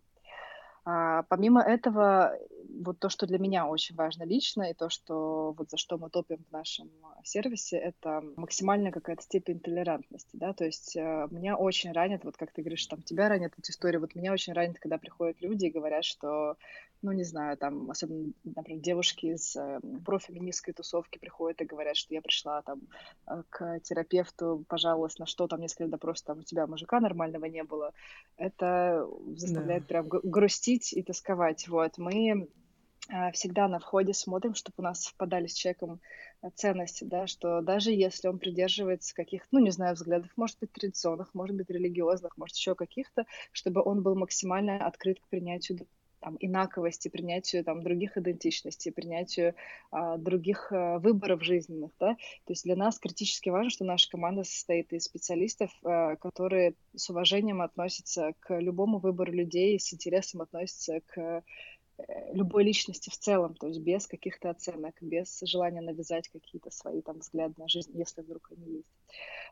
[0.85, 2.37] А, помимо этого,
[2.83, 6.11] вот то, что для меня очень важно лично, и то, что вот за что мы
[6.11, 6.91] топим в нашем
[7.23, 12.53] сервисе, это максимальная какая-то степень толерантности, да, то есть э, меня очень ранит, вот как
[12.53, 15.71] ты говоришь, там тебя ранит эта история, вот меня очень ранит, когда приходят люди и
[15.71, 16.57] говорят, что
[17.03, 22.13] ну, не знаю, там, особенно, например, девушки из э, профеминистской тусовки приходят и говорят, что
[22.13, 22.81] я пришла там
[23.27, 27.65] э, к терапевту, пожаловалась на что, там, несколько допросов, там, у тебя мужика нормального не
[27.65, 27.93] было.
[28.37, 29.89] Это заставляет да.
[29.89, 31.69] прям грустить и тосковать.
[31.69, 32.49] Вот, мы
[33.09, 36.01] э, всегда на входе смотрим, чтобы у нас совпадали с человеком
[36.43, 40.73] э, ценности, да, что даже если он придерживается каких-то, ну, не знаю, взглядов, может быть,
[40.73, 45.87] традиционных, может быть, религиозных, может, еще каких-то, чтобы он был максимально открыт к принятию
[46.21, 49.55] там, инаковости, принятию там, других идентичностей, принятию
[49.91, 51.91] а, других а, выборов жизненных.
[51.99, 52.15] Да?
[52.15, 57.11] То есть для нас критически важно, что наша команда состоит из специалистов, а, которые с
[57.11, 61.43] уважением относятся к любому выбору людей, с интересом относятся к
[62.09, 67.03] Э, любой личности в целом, то есть без каких-то оценок, без желания навязать какие-то свои
[67.03, 68.89] там взгляды на жизнь, если вдруг они есть.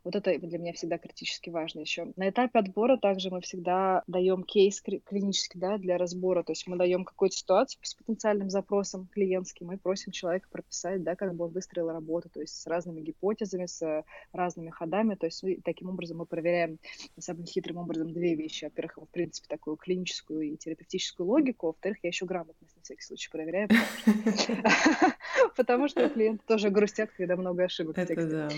[0.05, 2.13] Вот это для меня всегда критически важно еще.
[2.17, 6.77] На этапе отбора также мы всегда даем кейс клинический да, для разбора, то есть мы
[6.77, 11.53] даем какую-то ситуацию с потенциальным запросом клиентским, мы просим человека прописать, да, как бы он
[11.53, 16.27] выстроил работу, то есть с разными гипотезами, с разными ходами, то есть таким образом мы
[16.27, 16.79] проверяем
[17.19, 18.65] самым хитрым образом две вещи.
[18.65, 23.31] Во-первых, в принципе, такую клиническую и терапевтическую логику, во-вторых, я еще грамотность на всякий случай
[23.31, 23.69] проверяю,
[25.57, 27.99] потому что клиенты тоже грустят, когда много ошибок.
[27.99, 28.49] Это да.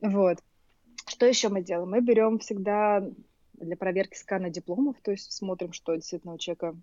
[0.00, 0.38] Вот.
[1.06, 1.90] Что еще мы делаем?
[1.90, 3.04] Мы берем всегда
[3.54, 6.76] для проверки скана дипломов, то есть смотрим, что действительно у человека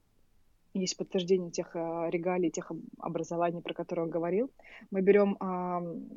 [0.73, 4.51] есть подтверждение тех а, регалий, тех образований, про которые он говорил.
[4.89, 5.35] Мы берем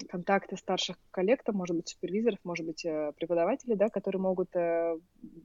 [0.09, 4.97] контакты старших коллег, может быть, супервизоров, может быть, э, преподавателей, да, которые могут а,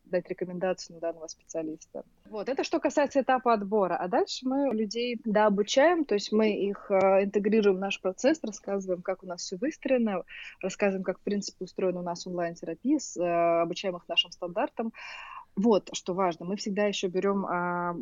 [0.06, 2.04] дать рекомендацию на данного специалиста.
[2.30, 3.96] Вот, это что касается этапа отбора.
[3.98, 9.02] А дальше мы людей, да, обучаем, то есть мы их интегрируем в наш процесс, рассказываем,
[9.02, 10.24] как у нас все выстроено,
[10.62, 13.00] рассказываем, как, в принципе, устроена у нас онлайн-терапия,
[13.62, 14.94] обучаем их нашим стандартам,
[15.60, 17.94] вот, что важно, мы всегда еще берем, а,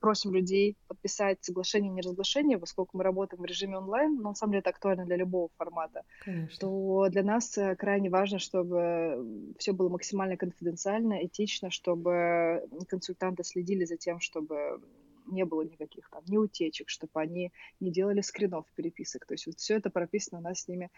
[0.00, 4.60] просим людей подписать соглашение неразглашение, поскольку мы работаем в режиме онлайн, но на самом деле
[4.60, 6.56] это актуально для любого формата, Конечно.
[6.58, 13.84] то для нас э, крайне важно, чтобы все было максимально конфиденциально, этично, чтобы консультанты следили
[13.84, 14.80] за тем, чтобы
[15.26, 19.26] не было никаких там ни утечек, чтобы они не делали скринов переписок.
[19.26, 20.90] То есть вот все это прописано у нас с ними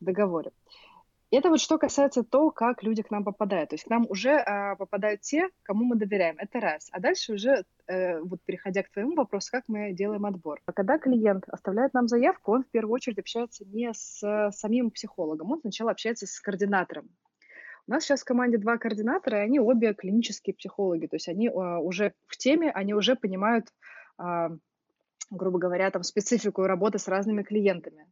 [0.00, 0.52] в договоре.
[1.32, 3.70] Это вот что касается того, как люди к нам попадают.
[3.70, 6.36] То есть к нам уже а, попадают те, кому мы доверяем.
[6.38, 6.88] Это раз.
[6.92, 10.60] А дальше уже, э, вот переходя к твоему вопросу, как мы делаем отбор.
[10.74, 15.60] Когда клиент оставляет нам заявку, он в первую очередь общается не с самим психологом, он
[15.60, 17.08] сначала общается с координатором.
[17.86, 21.06] У нас сейчас в команде два координатора, и они обе клинические психологи.
[21.06, 23.72] То есть они а, уже в теме, они уже понимают,
[24.18, 24.50] а,
[25.30, 28.06] грубо говоря, там специфику работы с разными клиентами.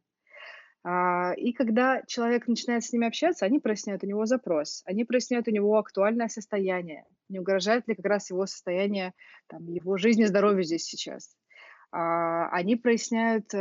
[0.83, 5.47] А, и когда человек начинает с ними общаться, они проясняют у него запрос, они проясняют
[5.47, 9.13] у него актуальное состояние, не угрожает ли как раз его состояние,
[9.47, 11.35] там, его жизни, здоровью здесь сейчас.
[11.91, 13.57] А, они проясняют, э,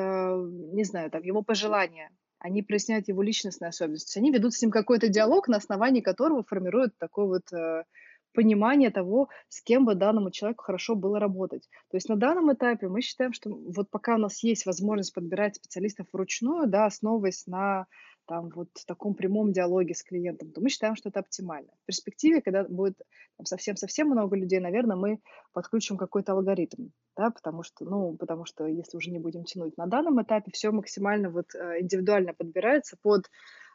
[0.73, 5.09] не знаю, там, его пожелания, они проясняют его личностные особенности, они ведут с ним какой-то
[5.09, 7.85] диалог, на основании которого формируют такой вот э,
[8.33, 11.69] понимание того, с кем бы данному человеку хорошо было работать.
[11.91, 15.57] То есть на данном этапе мы считаем, что вот пока у нас есть возможность подбирать
[15.57, 17.87] специалистов вручную, да, основываясь на
[18.31, 21.73] там вот в таком прямом диалоге с клиентом, то мы считаем, что это оптимально.
[21.83, 22.97] В перспективе, когда будет
[23.43, 25.19] совсем-совсем много людей, наверное, мы
[25.53, 29.87] подключим какой-то алгоритм, да, потому что, ну, потому что если уже не будем тянуть на
[29.87, 33.29] данном этапе, все максимально вот э, индивидуально подбирается под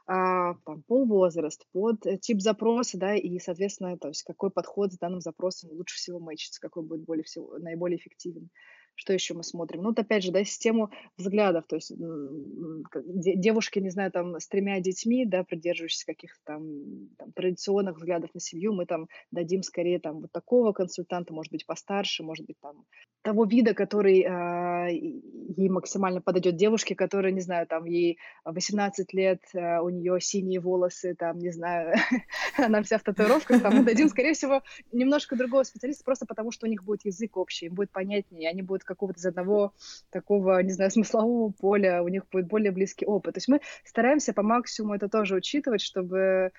[0.08, 4.94] а, там, пол, возраст, под э, тип запроса, да, и, соответственно, то есть какой подход
[4.94, 8.50] с данным запросом лучше всего мэчится, какой будет более всего, наиболее эффективен.
[8.95, 9.81] Что еще мы смотрим?
[9.81, 14.79] Ну, вот опять же, да, систему взглядов, то есть девушки, не знаю, там, с тремя
[14.79, 20.21] детьми, да, придерживающиеся каких-то там, там традиционных взглядов на семью, мы там дадим скорее там
[20.21, 22.86] вот такого консультанта, может быть, постарше, может быть, там,
[23.21, 26.55] того вида, который э, ей максимально подойдет.
[26.55, 31.51] Девушке, которая, не знаю, там, ей 18 лет, э, у нее синие волосы, там, не
[31.51, 31.95] знаю,
[32.58, 36.67] она вся в татуировках, там, мы дадим, скорее всего, немножко другого специалиста, просто потому что
[36.67, 39.74] у них будет язык общий, им будет понятнее, они будут какого-то из одного
[40.10, 43.36] такого, не знаю, смыслового поля, у них будет более близкий опыт.
[43.36, 46.52] То есть мы стараемся по максимуму это тоже учитывать, чтобы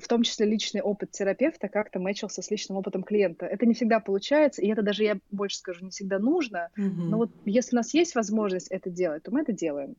[0.00, 3.46] в том числе личный опыт терапевта как-то мэчился с личным опытом клиента.
[3.46, 6.68] Это не всегда получается, и это даже, я больше скажу, не всегда нужно.
[6.78, 7.08] Mm-hmm.
[7.08, 9.96] Но вот если у нас есть возможность это делать, то мы это делаем.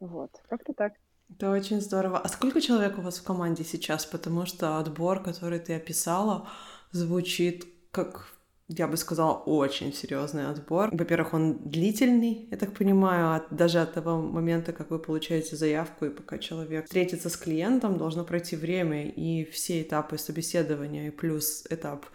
[0.00, 0.94] Вот, как-то так.
[1.30, 2.18] Это очень здорово.
[2.18, 4.04] А сколько человек у вас в команде сейчас?
[4.04, 6.48] Потому что отбор, который ты описала,
[6.90, 8.34] звучит как
[8.78, 10.90] я бы сказала, очень серьезный отбор.
[10.92, 16.06] Во-первых, он длительный, я так понимаю, от, даже от того момента, как вы получаете заявку,
[16.06, 21.64] и пока человек встретится с клиентом, должно пройти время, и все этапы собеседования, и плюс
[21.70, 22.06] этап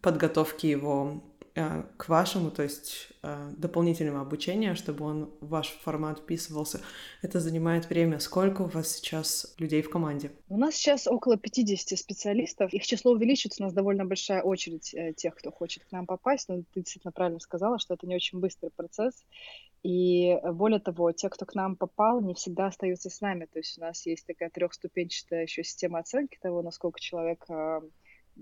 [0.00, 1.24] подготовки его
[1.54, 6.80] к вашему, то есть э, дополнительного обучения, чтобы он в ваш формат вписывался.
[7.22, 8.18] Это занимает время.
[8.18, 10.32] Сколько у вас сейчас людей в команде?
[10.48, 12.72] У нас сейчас около 50 специалистов.
[12.72, 13.62] Их число увеличится.
[13.62, 16.48] У нас довольно большая очередь э, тех, кто хочет к нам попасть.
[16.48, 19.14] Но ты действительно правильно сказала, что это не очень быстрый процесс.
[19.84, 23.44] И более того, те, кто к нам попал, не всегда остаются с нами.
[23.44, 27.46] То есть у нас есть такая трехступенчатая еще система оценки того, насколько человек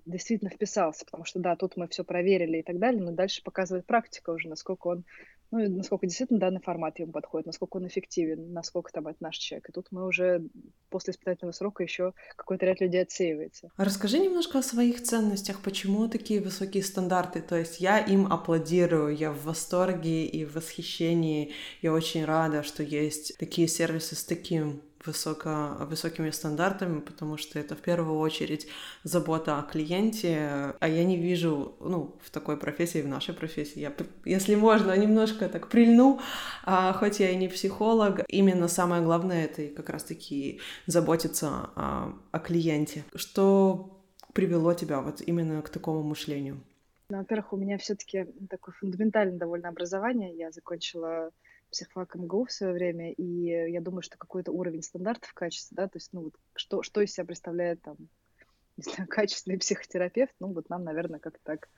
[0.06, 3.86] действительно вписался, потому что, да, тут мы все проверили и так далее, но дальше показывает
[3.86, 5.04] практика уже, насколько он,
[5.50, 9.68] ну, насколько действительно данный формат ему подходит, насколько он эффективен, насколько там это наш человек.
[9.68, 10.48] И тут мы уже
[10.88, 13.70] после испытательного срока еще какой-то ряд людей отсеивается.
[13.76, 17.42] А расскажи немножко о своих ценностях, почему такие высокие стандарты?
[17.42, 21.52] То есть я им аплодирую, я в восторге и в восхищении,
[21.82, 27.74] я очень рада, что есть такие сервисы с таким высоко, высокими стандартами, потому что это
[27.74, 28.68] в первую очередь
[29.04, 33.92] забота о клиенте, а я не вижу, ну, в такой профессии, в нашей профессии, я,
[34.24, 36.20] если можно, немножко так прильну,
[36.64, 42.38] а, хоть я и не психолог, именно самое главное это как раз-таки заботиться о, о
[42.38, 43.04] клиенте.
[43.14, 46.60] Что привело тебя вот именно к такому мышлению?
[47.08, 50.34] Ну, во-первых, у меня все-таки такое фундаментальное довольно образование.
[50.34, 51.30] Я закончила
[51.72, 55.96] психфак МГУ в свое время, и я думаю, что какой-то уровень стандартов качества, да, то
[55.96, 57.96] есть, ну, вот, что, что из себя представляет там,
[58.76, 61.68] не знаю, качественный психотерапевт, ну, вот нам, наверное, как-то так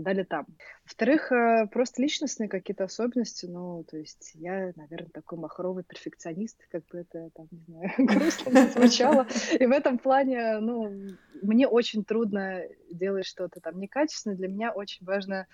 [0.00, 0.46] дали там.
[0.84, 6.84] Во-вторых, э, просто личностные какие-то особенности, ну, то есть я, наверное, такой махровый перфекционист, как
[6.86, 9.26] бы это, там, не знаю, грустно не звучало,
[9.58, 10.90] и в этом плане, ну,
[11.42, 15.46] мне очень трудно делать что-то там некачественно, для меня очень важно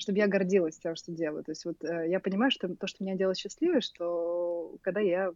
[0.00, 1.44] чтобы я гордилась тем, что делаю.
[1.44, 5.32] То есть вот э, я понимаю, что то, что меня делает счастливой, что когда я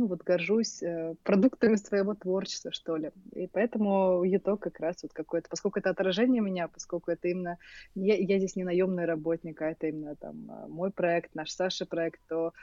[0.00, 3.10] ну вот горжусь э, продуктами своего творчества, что ли.
[3.32, 7.58] И поэтому юток как раз вот какой-то, поскольку это отражение меня, поскольку это именно,
[7.94, 11.84] я, я здесь не наемный работник, а это именно там э, мой проект, наш Саша
[11.84, 12.54] проект, то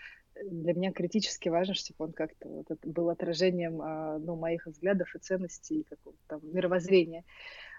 [0.44, 5.14] для меня критически важно, чтобы он как-то вот это был отражением э, ну, моих взглядов
[5.14, 7.24] и ценностей, какого-то там мировоззрения.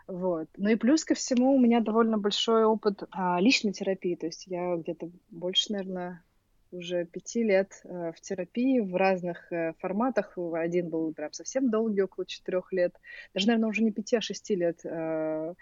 [0.07, 0.49] Вот.
[0.57, 4.14] Ну и плюс ко всему у меня довольно большой опыт а, личной терапии.
[4.14, 6.23] То есть я где-то больше, наверное,
[6.70, 10.37] уже пяти лет э, в терапии в разных э, форматах.
[10.54, 12.94] Один был прям совсем долгий, около четырех лет.
[13.35, 15.54] Даже, наверное, уже не пяти, а шести лет э,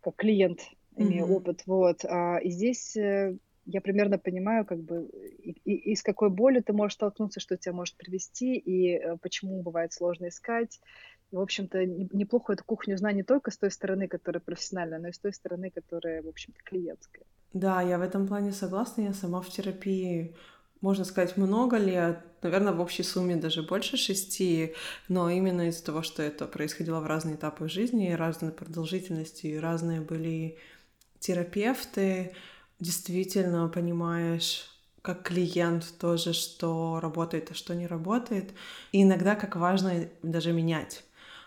[0.00, 0.60] как клиент
[0.96, 1.32] имею mm-hmm.
[1.32, 1.62] опыт.
[1.66, 2.04] Вот.
[2.04, 5.10] А, и здесь я примерно понимаю, как бы,
[5.42, 9.62] и, и, и с какой болью ты можешь столкнуться, что тебя может привести, и почему
[9.62, 10.80] бывает сложно искать,
[11.32, 15.08] и, в общем-то, неплохо эту кухню знать не только с той стороны, которая профессиональная, но
[15.08, 17.24] и с той стороны, которая, в общем-то, клиентская.
[17.52, 19.02] Да, я в этом плане согласна.
[19.02, 20.34] Я сама в терапии,
[20.80, 22.20] можно сказать, много лет.
[22.42, 24.74] Наверное, в общей сумме даже больше шести.
[25.08, 30.58] Но именно из-за того, что это происходило в разные этапы жизни, разные продолжительности, разные были
[31.18, 32.34] терапевты,
[32.78, 34.70] действительно понимаешь,
[35.02, 38.52] как клиент тоже, что работает, а что не работает.
[38.92, 41.04] И иногда как важно даже менять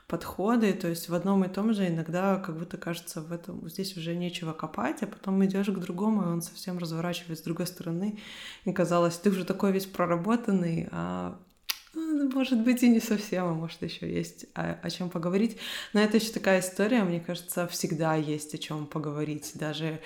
[0.09, 3.95] подходы, то есть в одном и том же иногда как будто кажется в этом здесь
[3.95, 8.19] уже нечего копать, а потом идешь к другому, и он совсем разворачивается с другой стороны,
[8.65, 11.39] и казалось, ты уже такой весь проработанный, а
[11.93, 15.57] ну, может быть, и не совсем, а может, еще есть о, о чем поговорить.
[15.93, 19.51] Но это еще такая история, мне кажется, всегда есть о чем поговорить.
[19.55, 19.99] Даже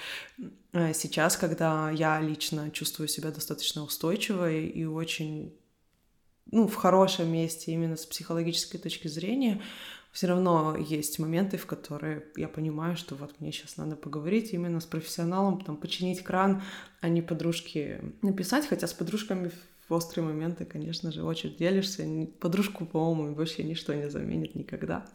[0.71, 5.53] э, сейчас, когда я лично чувствую себя достаточно устойчивой и очень
[6.51, 9.61] ну, в хорошем месте именно с психологической точки зрения,
[10.11, 14.79] все равно есть моменты, в которые я понимаю, что вот мне сейчас надо поговорить именно
[14.79, 16.61] с профессионалом, там, починить кран,
[17.01, 19.51] а не подружке написать, хотя с подружками
[19.89, 22.05] в острые моменты, конечно же, очень делишься.
[22.39, 25.05] Подружку, по-моему, вообще ничто не заменит никогда.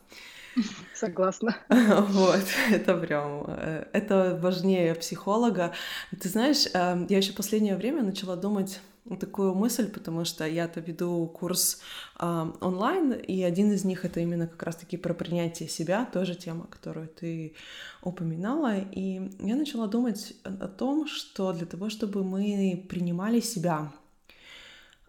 [0.95, 1.57] Согласна.
[1.69, 5.73] Вот, это прям, э, это важнее психолога.
[6.21, 8.81] Ты знаешь, э, я еще последнее время начала думать
[9.17, 11.81] такую мысль, потому что я-то веду курс
[12.19, 16.67] э, онлайн, и один из них это именно как раз-таки про принятие себя, тоже тема,
[16.67, 17.55] которую ты
[18.03, 18.79] упоминала.
[18.79, 23.93] И я начала думать о том, что для того, чтобы мы принимали себя,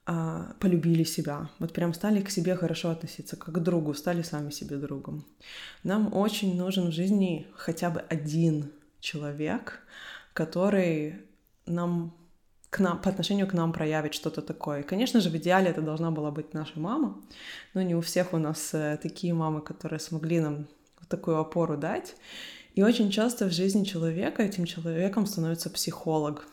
[0.07, 4.51] э, полюбили себя, вот прям стали к себе хорошо относиться, как к другу, стали сами
[4.51, 5.25] себе другом,
[5.83, 9.79] нам очень нужен в жизни хотя бы один человек,
[10.33, 11.15] который
[11.65, 12.18] нам
[12.69, 14.81] к нам, по отношению к нам проявить что-то такое.
[14.81, 17.19] И, конечно же, в идеале это должна была быть наша мама,
[17.73, 20.67] но не у всех у нас э, такие мамы, которые смогли нам
[21.07, 22.15] такую опору дать.
[22.75, 26.47] И очень часто в жизни человека этим человеком становится психолог.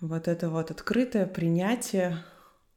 [0.00, 2.24] Вот это вот открытое принятие,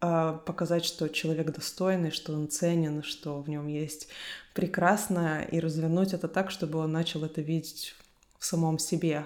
[0.02, 4.10] э, показать, что человек достойный, что он ценен, что в нем есть
[4.54, 7.96] прекрасное, и развернуть это так, чтобы он начал это видеть
[8.38, 9.26] в самом себе.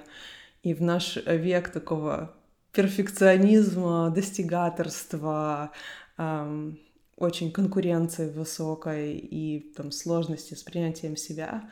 [0.62, 2.36] И в наш век такого
[2.80, 5.72] перфекционизма, достигаторства,
[6.18, 6.80] эм,
[7.18, 11.70] очень конкуренции высокой и там сложности с принятием себя,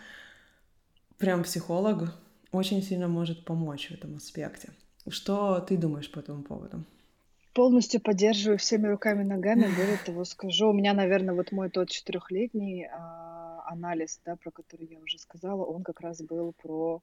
[1.18, 2.14] прям психолог
[2.52, 4.74] очень сильно может помочь в этом аспекте.
[5.08, 6.84] Что ты думаешь по этому поводу?
[7.54, 9.62] Полностью поддерживаю всеми руками и ногами.
[9.78, 14.88] Более того, скажу, у меня, наверное, вот мой тот четырехлетний а, анализ, да, про который
[14.88, 17.02] я уже сказала, он как раз был про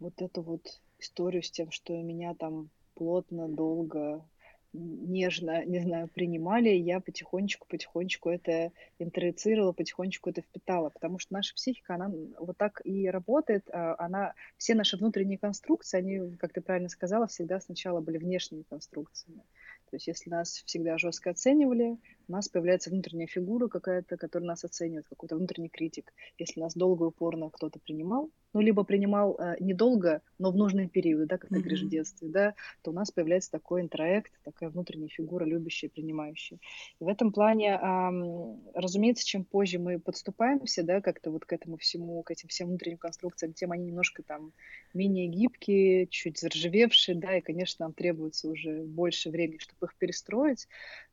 [0.00, 4.24] вот эту вот историю с тем, что меня там плотно, долго,
[4.72, 11.94] нежно, не знаю, принимали, я потихонечку-потихонечку это интроицировала, потихонечку это впитала, потому что наша психика,
[11.94, 16.88] она вот так и работает, а, она, все наши внутренние конструкции, они, как ты правильно
[16.88, 19.42] сказала, всегда сначала были внешними конструкциями.
[19.90, 21.96] То есть если нас всегда жестко оценивали,
[22.28, 26.12] у нас появляется внутренняя фигура какая-то, которая нас оценивает, какой-то внутренний критик.
[26.38, 30.88] Если нас долго и упорно кто-то принимал, ну, либо принимал э, недолго, но в нужные
[30.88, 31.60] периоды, да, как ты mm-hmm.
[31.60, 36.58] говоришь, в детстве, да, то у нас появляется такой интроект, такая внутренняя фигура, любящая, принимающая.
[37.00, 41.76] И в этом плане, э, разумеется, чем позже мы подступаемся, да, как-то вот к этому
[41.76, 44.52] всему, к этим всем внутренним конструкциям, тем они немножко там
[44.94, 50.68] менее гибкие, чуть заржавевшие, да, и, конечно, нам требуется уже больше времени, чтобы их перестроить,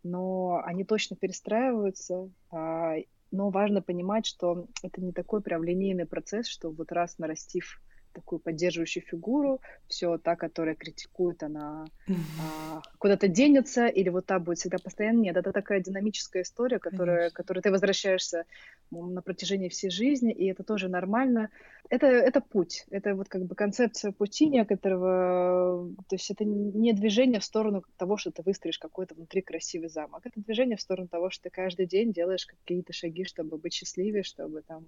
[0.06, 2.94] но они точно перестраиваются, а,
[3.32, 7.82] но важно понимать, что это не такой прям линейный процесс, что вот раз нарастив
[8.16, 14.58] такую поддерживающую фигуру, все та, которая критикует, она а, куда-то денется, или вот та будет
[14.58, 15.20] всегда постоянно.
[15.20, 18.46] Нет, это такая динамическая история, которая, которой ты возвращаешься
[18.90, 21.50] на протяжении всей жизни, и это тоже нормально.
[21.90, 27.40] Это, это путь, это вот как бы концепция пути некоторого, то есть это не движение
[27.40, 31.30] в сторону того, что ты выстроишь какой-то внутри красивый замок, это движение в сторону того,
[31.30, 34.86] что ты каждый день делаешь какие-то шаги, чтобы быть счастливее, чтобы там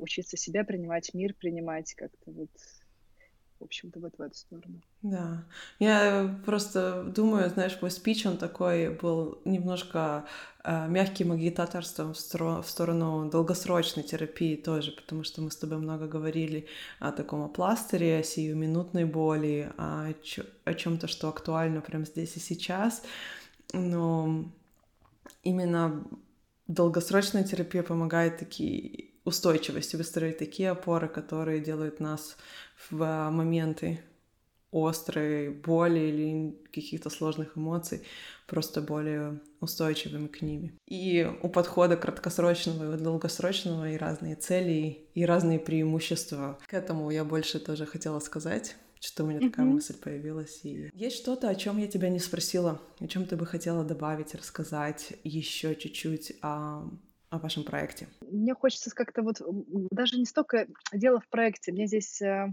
[0.00, 2.50] учиться себя принимать, мир принимать, как-то вот
[3.60, 4.80] в общем-то, вот в эту сторону.
[5.02, 5.44] Да.
[5.78, 10.24] Я просто думаю, знаешь, мой спич, он такой был немножко
[10.64, 15.76] э, мягким агитаторством в, стро- в сторону долгосрочной терапии тоже, потому что мы с тобой
[15.76, 16.66] много говорили
[17.00, 22.40] о таком пластыре, о сиюминутной боли, о, ч- о чем-то, что актуально прямо здесь и
[22.40, 23.02] сейчас.
[23.74, 24.50] Но
[25.42, 26.02] именно
[26.66, 32.36] долгосрочная терапия помогает такие устойчивость, выстроить такие опоры, которые делают нас
[32.90, 34.00] в моменты
[34.72, 38.02] острой боли или каких-то сложных эмоций
[38.46, 40.72] просто более устойчивыми к ними.
[40.86, 46.58] И у подхода краткосрочного и долгосрочного и разные цели, и разные преимущества.
[46.66, 48.76] К этому я больше тоже хотела сказать.
[49.02, 49.70] Что у меня такая mm-hmm.
[49.70, 50.60] мысль появилась.
[50.62, 54.34] И есть что-то, о чем я тебя не спросила, о чем ты бы хотела добавить,
[54.34, 56.82] рассказать еще чуть-чуть о,
[57.30, 58.08] о вашем проекте?
[58.20, 59.40] Мне хочется как-то вот
[59.90, 62.52] даже не столько дело в проекте, мне здесь э,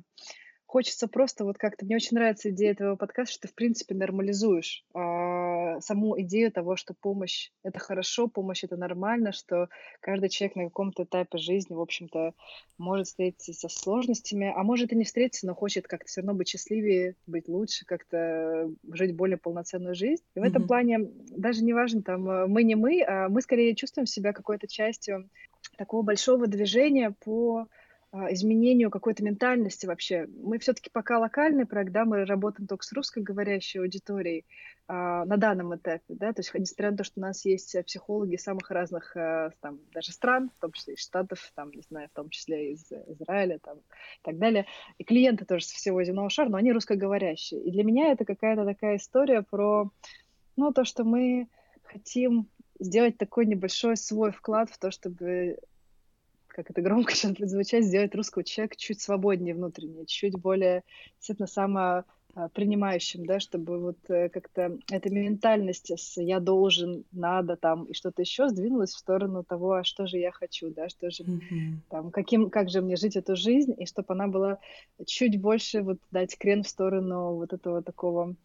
[0.68, 1.86] хочется просто вот как-то...
[1.86, 6.76] Мне очень нравится идея этого подкаста, что ты, в принципе, нормализуешь а, саму идею того,
[6.76, 9.70] что помощь— это хорошо, помощь— это нормально, что
[10.02, 12.34] каждый человек на каком-то этапе жизни, в общем-то,
[12.78, 16.50] может встретиться со сложностями, а может и не встретиться, но хочет как-то все равно быть
[16.50, 20.24] счастливее, быть лучше, как-то жить более полноценную жизнь.
[20.36, 20.68] И в этом mm-hmm.
[20.68, 21.00] плане
[21.30, 25.30] даже не важно, там, э, мы не мы, а мы скорее чувствуем себя какой-то частью
[25.78, 27.68] такого большого движения по
[28.32, 30.28] изменению какой-то ментальности вообще.
[30.42, 34.46] Мы все-таки пока локальный проект, да, мы работаем только с русскоговорящей аудиторией
[34.88, 38.38] а, на данном этапе, да, то есть несмотря на то, что у нас есть психологи
[38.38, 42.16] самых разных а, там даже стран, в том числе из Штатов, там, не знаю, в
[42.16, 44.66] том числе из Израиля, там, и так далее,
[44.98, 47.62] и клиенты тоже со всего земного шара, но они русскоговорящие.
[47.64, 49.92] И для меня это какая-то такая история про,
[50.56, 51.50] ну, то, что мы
[51.84, 52.48] хотим
[52.80, 55.58] сделать такой небольшой свой вклад в то, чтобы
[56.58, 60.84] как это громко сейчас будет звучать, сделать русского человека чуть свободнее внутренне, чуть более,
[61.20, 62.04] действительно, само
[62.34, 67.94] а, принимающим, да, чтобы вот э, как-то эта ментальность с «я должен», «надо» там и
[67.94, 71.74] что-то еще сдвинулась в сторону того, а что же я хочу, да, что же mm-hmm.
[71.90, 74.58] там, каким, как же мне жить эту жизнь, и чтобы она была
[75.06, 78.36] чуть больше вот дать крен в сторону вот этого такого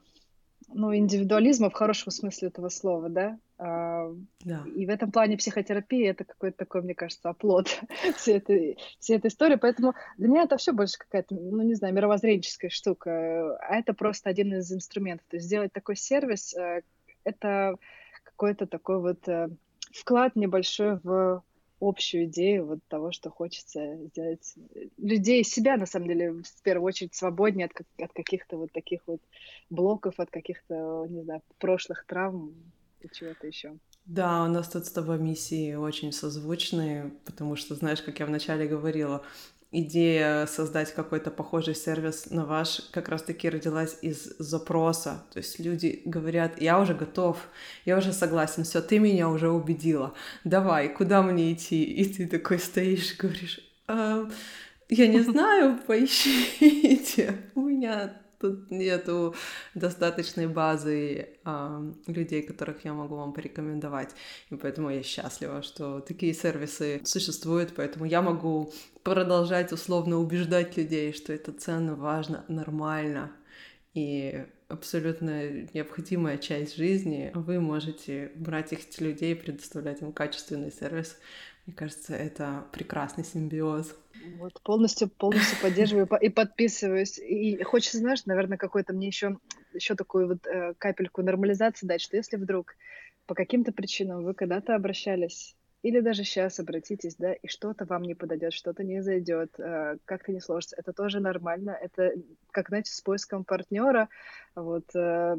[0.75, 3.39] ну, индивидуализма в хорошем смысле этого слова, да?
[3.59, 4.11] А,
[4.45, 4.65] да.
[4.75, 7.69] И в этом плане психотерапия это какой-то такой, мне кажется, оплот
[8.17, 9.57] всей этой, всей этой истории.
[9.57, 13.57] Поэтому для меня это все больше какая-то, ну, не знаю, мировоззренческая штука.
[13.59, 15.27] А это просто один из инструментов.
[15.29, 16.83] То есть сделать такой сервис э,—
[17.25, 17.77] это
[18.25, 19.49] какой-то такой вот э,
[19.93, 21.43] вклад небольшой в
[21.83, 24.55] общую идею вот того, что хочется сделать
[24.99, 29.21] людей, себя, на самом деле, в первую очередь, свободнее от, от каких-то вот таких вот
[29.69, 32.55] блоков, от каких-то, не знаю, прошлых травм
[33.01, 33.77] и чего-то еще.
[34.05, 38.67] Да, у нас тут с тобой миссии очень созвучные, потому что, знаешь, как я вначале
[38.67, 39.25] говорила,
[39.73, 45.25] идея создать какой-то похожий сервис на ваш как раз-таки родилась из запроса.
[45.33, 47.39] То есть люди говорят, я уже готов,
[47.87, 50.15] я уже согласен, все, ты меня уже убедила,
[50.45, 51.83] давай, куда мне идти?
[51.83, 54.29] И ты такой стоишь и говоришь, а,
[54.89, 59.35] я не знаю, поищите, у меня тут нету
[59.75, 64.11] достаточной базы э, людей, которых я могу вам порекомендовать.
[64.51, 68.73] И поэтому я счастлива, что такие сервисы существуют, поэтому я могу
[69.03, 73.33] продолжать условно убеждать людей, что это ценно, важно, нормально.
[73.95, 81.19] И абсолютно необходимая часть жизни, вы можете брать этих людей и предоставлять им качественный сервис.
[81.67, 83.95] Мне кажется, это прекрасный симбиоз.
[84.39, 87.19] Вот полностью, полностью поддерживаю и подписываюсь.
[87.19, 89.39] И хочется, знаешь, наверное, какой-то мне еще
[89.73, 92.75] еще такую вот э, капельку нормализации дать, что если вдруг
[93.27, 98.15] по каким-то причинам вы когда-то обращались или даже сейчас обратитесь, да, и что-то вам не
[98.15, 100.77] подойдет, что-то не зайдет, э, как-то не сложится.
[100.79, 101.71] Это тоже нормально.
[101.71, 102.13] Это,
[102.53, 104.09] как, знаете, с поиском партнера.
[104.55, 105.37] Вот, э,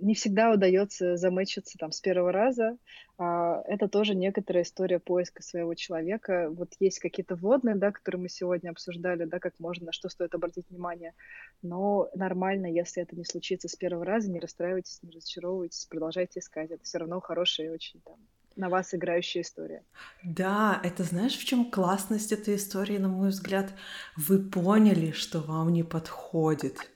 [0.00, 2.78] не всегда удается замечиться там с первого раза.
[3.18, 6.50] А, это тоже некоторая история поиска своего человека.
[6.50, 10.34] Вот есть какие-то вводные, да, которые мы сегодня обсуждали, да, как можно, на что стоит
[10.36, 11.14] обратить внимание.
[11.62, 16.70] Но нормально, если это не случится с первого раза, не расстраивайтесь, не разочаровывайтесь, продолжайте искать.
[16.70, 18.18] Это все равно хорошая и очень там
[18.56, 19.84] на вас играющая история.
[20.22, 23.72] Да, это знаешь, в чем классность этой истории, на мой взгляд?
[24.16, 26.90] Вы поняли, что вам не подходит.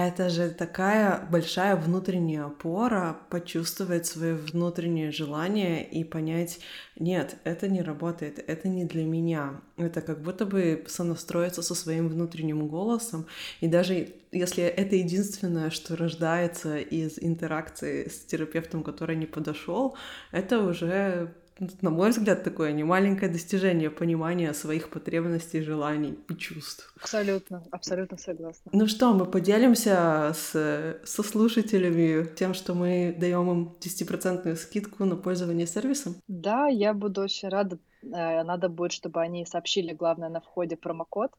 [0.00, 6.60] Это же такая большая внутренняя опора почувствовать свое внутреннее желание и понять,
[6.96, 9.60] нет, это не работает, это не для меня.
[9.76, 13.26] Это как будто бы сонастроиться со своим внутренним голосом.
[13.60, 19.96] И даже если это единственное, что рождается из интеракции с терапевтом, который не подошел,
[20.30, 21.34] это уже
[21.82, 26.94] на мой взгляд, такое немаленькое достижение понимания своих потребностей, желаний и чувств.
[27.00, 28.70] Абсолютно, абсолютно согласна.
[28.72, 35.16] Ну что, мы поделимся с, со слушателями тем, что мы даем им 10% скидку на
[35.16, 36.16] пользование сервисом?
[36.28, 37.78] Да, я буду очень рада.
[38.02, 41.32] Э, надо будет, чтобы они сообщили, главное, на входе промокод.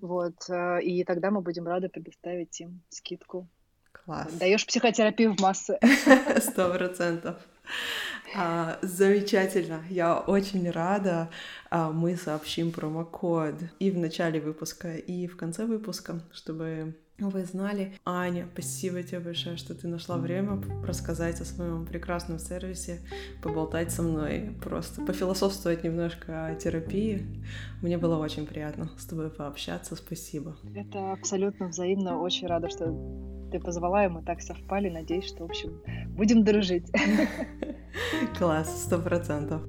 [0.00, 3.48] Вот, э, и тогда мы будем рады предоставить им скидку.
[3.92, 4.32] Класс.
[4.32, 5.78] Даешь психотерапию в массы.
[6.40, 7.36] Сто процентов.
[8.36, 11.30] А, замечательно, я очень рада.
[11.70, 17.92] А, мы сообщим промокод и в начале выпуска, и в конце выпуска, чтобы вы знали.
[18.04, 23.00] Аня, спасибо тебе большое, что ты нашла время рассказать о своем прекрасном сервисе,
[23.42, 27.26] поболтать со мной, просто пофилософствовать немножко о терапии.
[27.82, 29.96] Мне было очень приятно с тобой пообщаться.
[29.96, 30.56] Спасибо.
[30.74, 32.20] Это абсолютно взаимно.
[32.20, 32.86] Очень рада, что
[33.50, 34.88] ты позвала, и мы так совпали.
[34.88, 35.80] Надеюсь, что, в общем,
[36.16, 36.90] будем дружить.
[38.38, 39.62] Класс, сто процентов.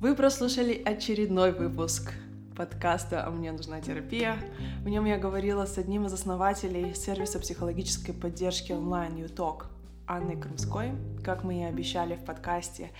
[0.00, 2.12] Вы прослушали очередной выпуск
[2.56, 4.36] подкаста «А мне нужна терапия».
[4.82, 9.70] В нем я говорила с одним из основателей сервиса психологической поддержки онлайн «Юток»
[10.06, 10.92] Анной Крымской.
[11.24, 12.90] Как мы и обещали в подкасте,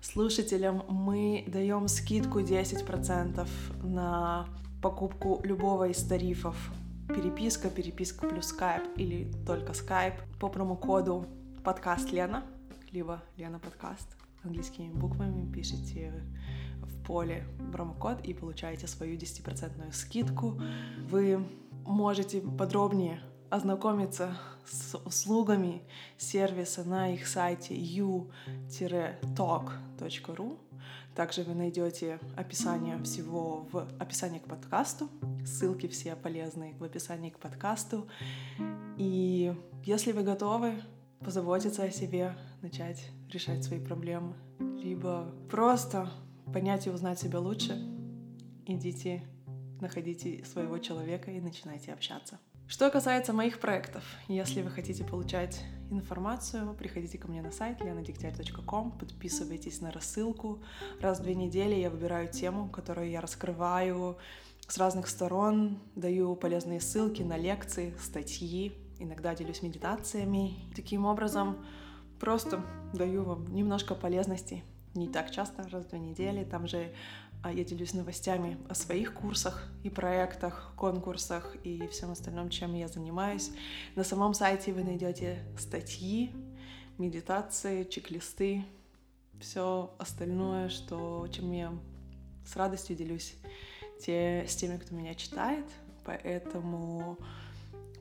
[0.00, 3.46] слушателям мы даем скидку 10%
[3.82, 4.46] на
[4.82, 6.56] покупку любого из тарифов
[7.12, 11.26] переписка, переписка плюс скайп или только скайп по промокоду
[11.64, 12.44] подкаст Лена,
[12.92, 16.12] либо Лена подкаст английскими буквами пишите
[16.82, 20.60] в поле промокод и получаете свою 10% скидку.
[21.08, 21.44] Вы
[21.84, 25.82] можете подробнее ознакомиться с услугами
[26.16, 28.30] сервиса на их сайте u-talk.ru.
[31.14, 35.08] Также вы найдете описание всего в описании к подкасту.
[35.44, 38.08] Ссылки все полезные в описании к подкасту.
[38.96, 39.54] И
[39.84, 40.74] если вы готовы
[41.20, 44.34] позаботиться о себе, начать решать свои проблемы,
[44.82, 46.10] либо просто
[46.52, 47.76] понять и узнать себя лучше,
[48.66, 49.22] идите,
[49.80, 52.38] находите своего человека и начинайте общаться.
[52.70, 58.92] Что касается моих проектов, если вы хотите получать информацию, приходите ко мне на сайт lenadегтярь.ком,
[58.92, 60.62] подписывайтесь на рассылку.
[61.00, 64.18] Раз в две недели я выбираю тему, которую я раскрываю
[64.68, 70.54] с разных сторон, даю полезные ссылки на лекции, статьи, иногда делюсь медитациями.
[70.76, 71.64] Таким образом,
[72.20, 72.64] просто
[72.94, 74.62] даю вам немножко полезностей
[74.94, 76.44] не так часто, раз в две недели.
[76.44, 76.92] Там же
[77.48, 83.50] я делюсь новостями о своих курсах и проектах, конкурсах и всем остальном, чем я занимаюсь.
[83.96, 86.34] На самом сайте вы найдете статьи,
[86.98, 88.64] медитации, чек-листы,
[89.40, 91.72] все остальное, что, чем я
[92.44, 93.36] с радостью делюсь
[94.04, 95.64] те, с теми, кто меня читает.
[96.04, 97.18] Поэтому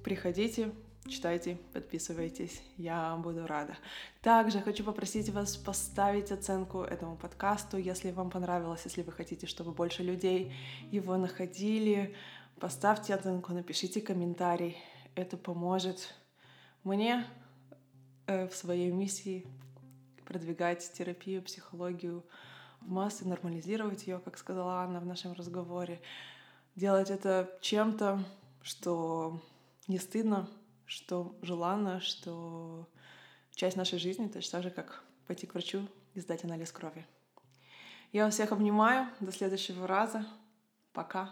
[0.04, 0.72] приходите,
[1.10, 3.76] читайте, подписывайтесь, я буду рада.
[4.22, 9.72] Также хочу попросить вас поставить оценку этому подкасту, если вам понравилось, если вы хотите, чтобы
[9.72, 10.54] больше людей
[10.92, 12.16] его находили.
[12.60, 14.78] Поставьте оценку, напишите комментарий.
[15.16, 16.14] Это поможет
[16.84, 17.26] мне
[18.28, 19.46] э, в своей миссии
[20.26, 22.24] продвигать терапию, психологию
[22.82, 26.00] в массы, нормализировать ее, как сказала Анна в нашем разговоре.
[26.76, 28.24] Делать это чем-то,
[28.62, 29.42] что
[29.88, 30.48] не стыдно,
[30.90, 32.90] что желанно, что
[33.54, 37.06] часть нашей жизни, точно так же, как пойти к врачу и сдать анализ крови.
[38.12, 39.08] Я вас всех обнимаю.
[39.20, 40.26] До следующего раза.
[40.92, 41.30] Пока.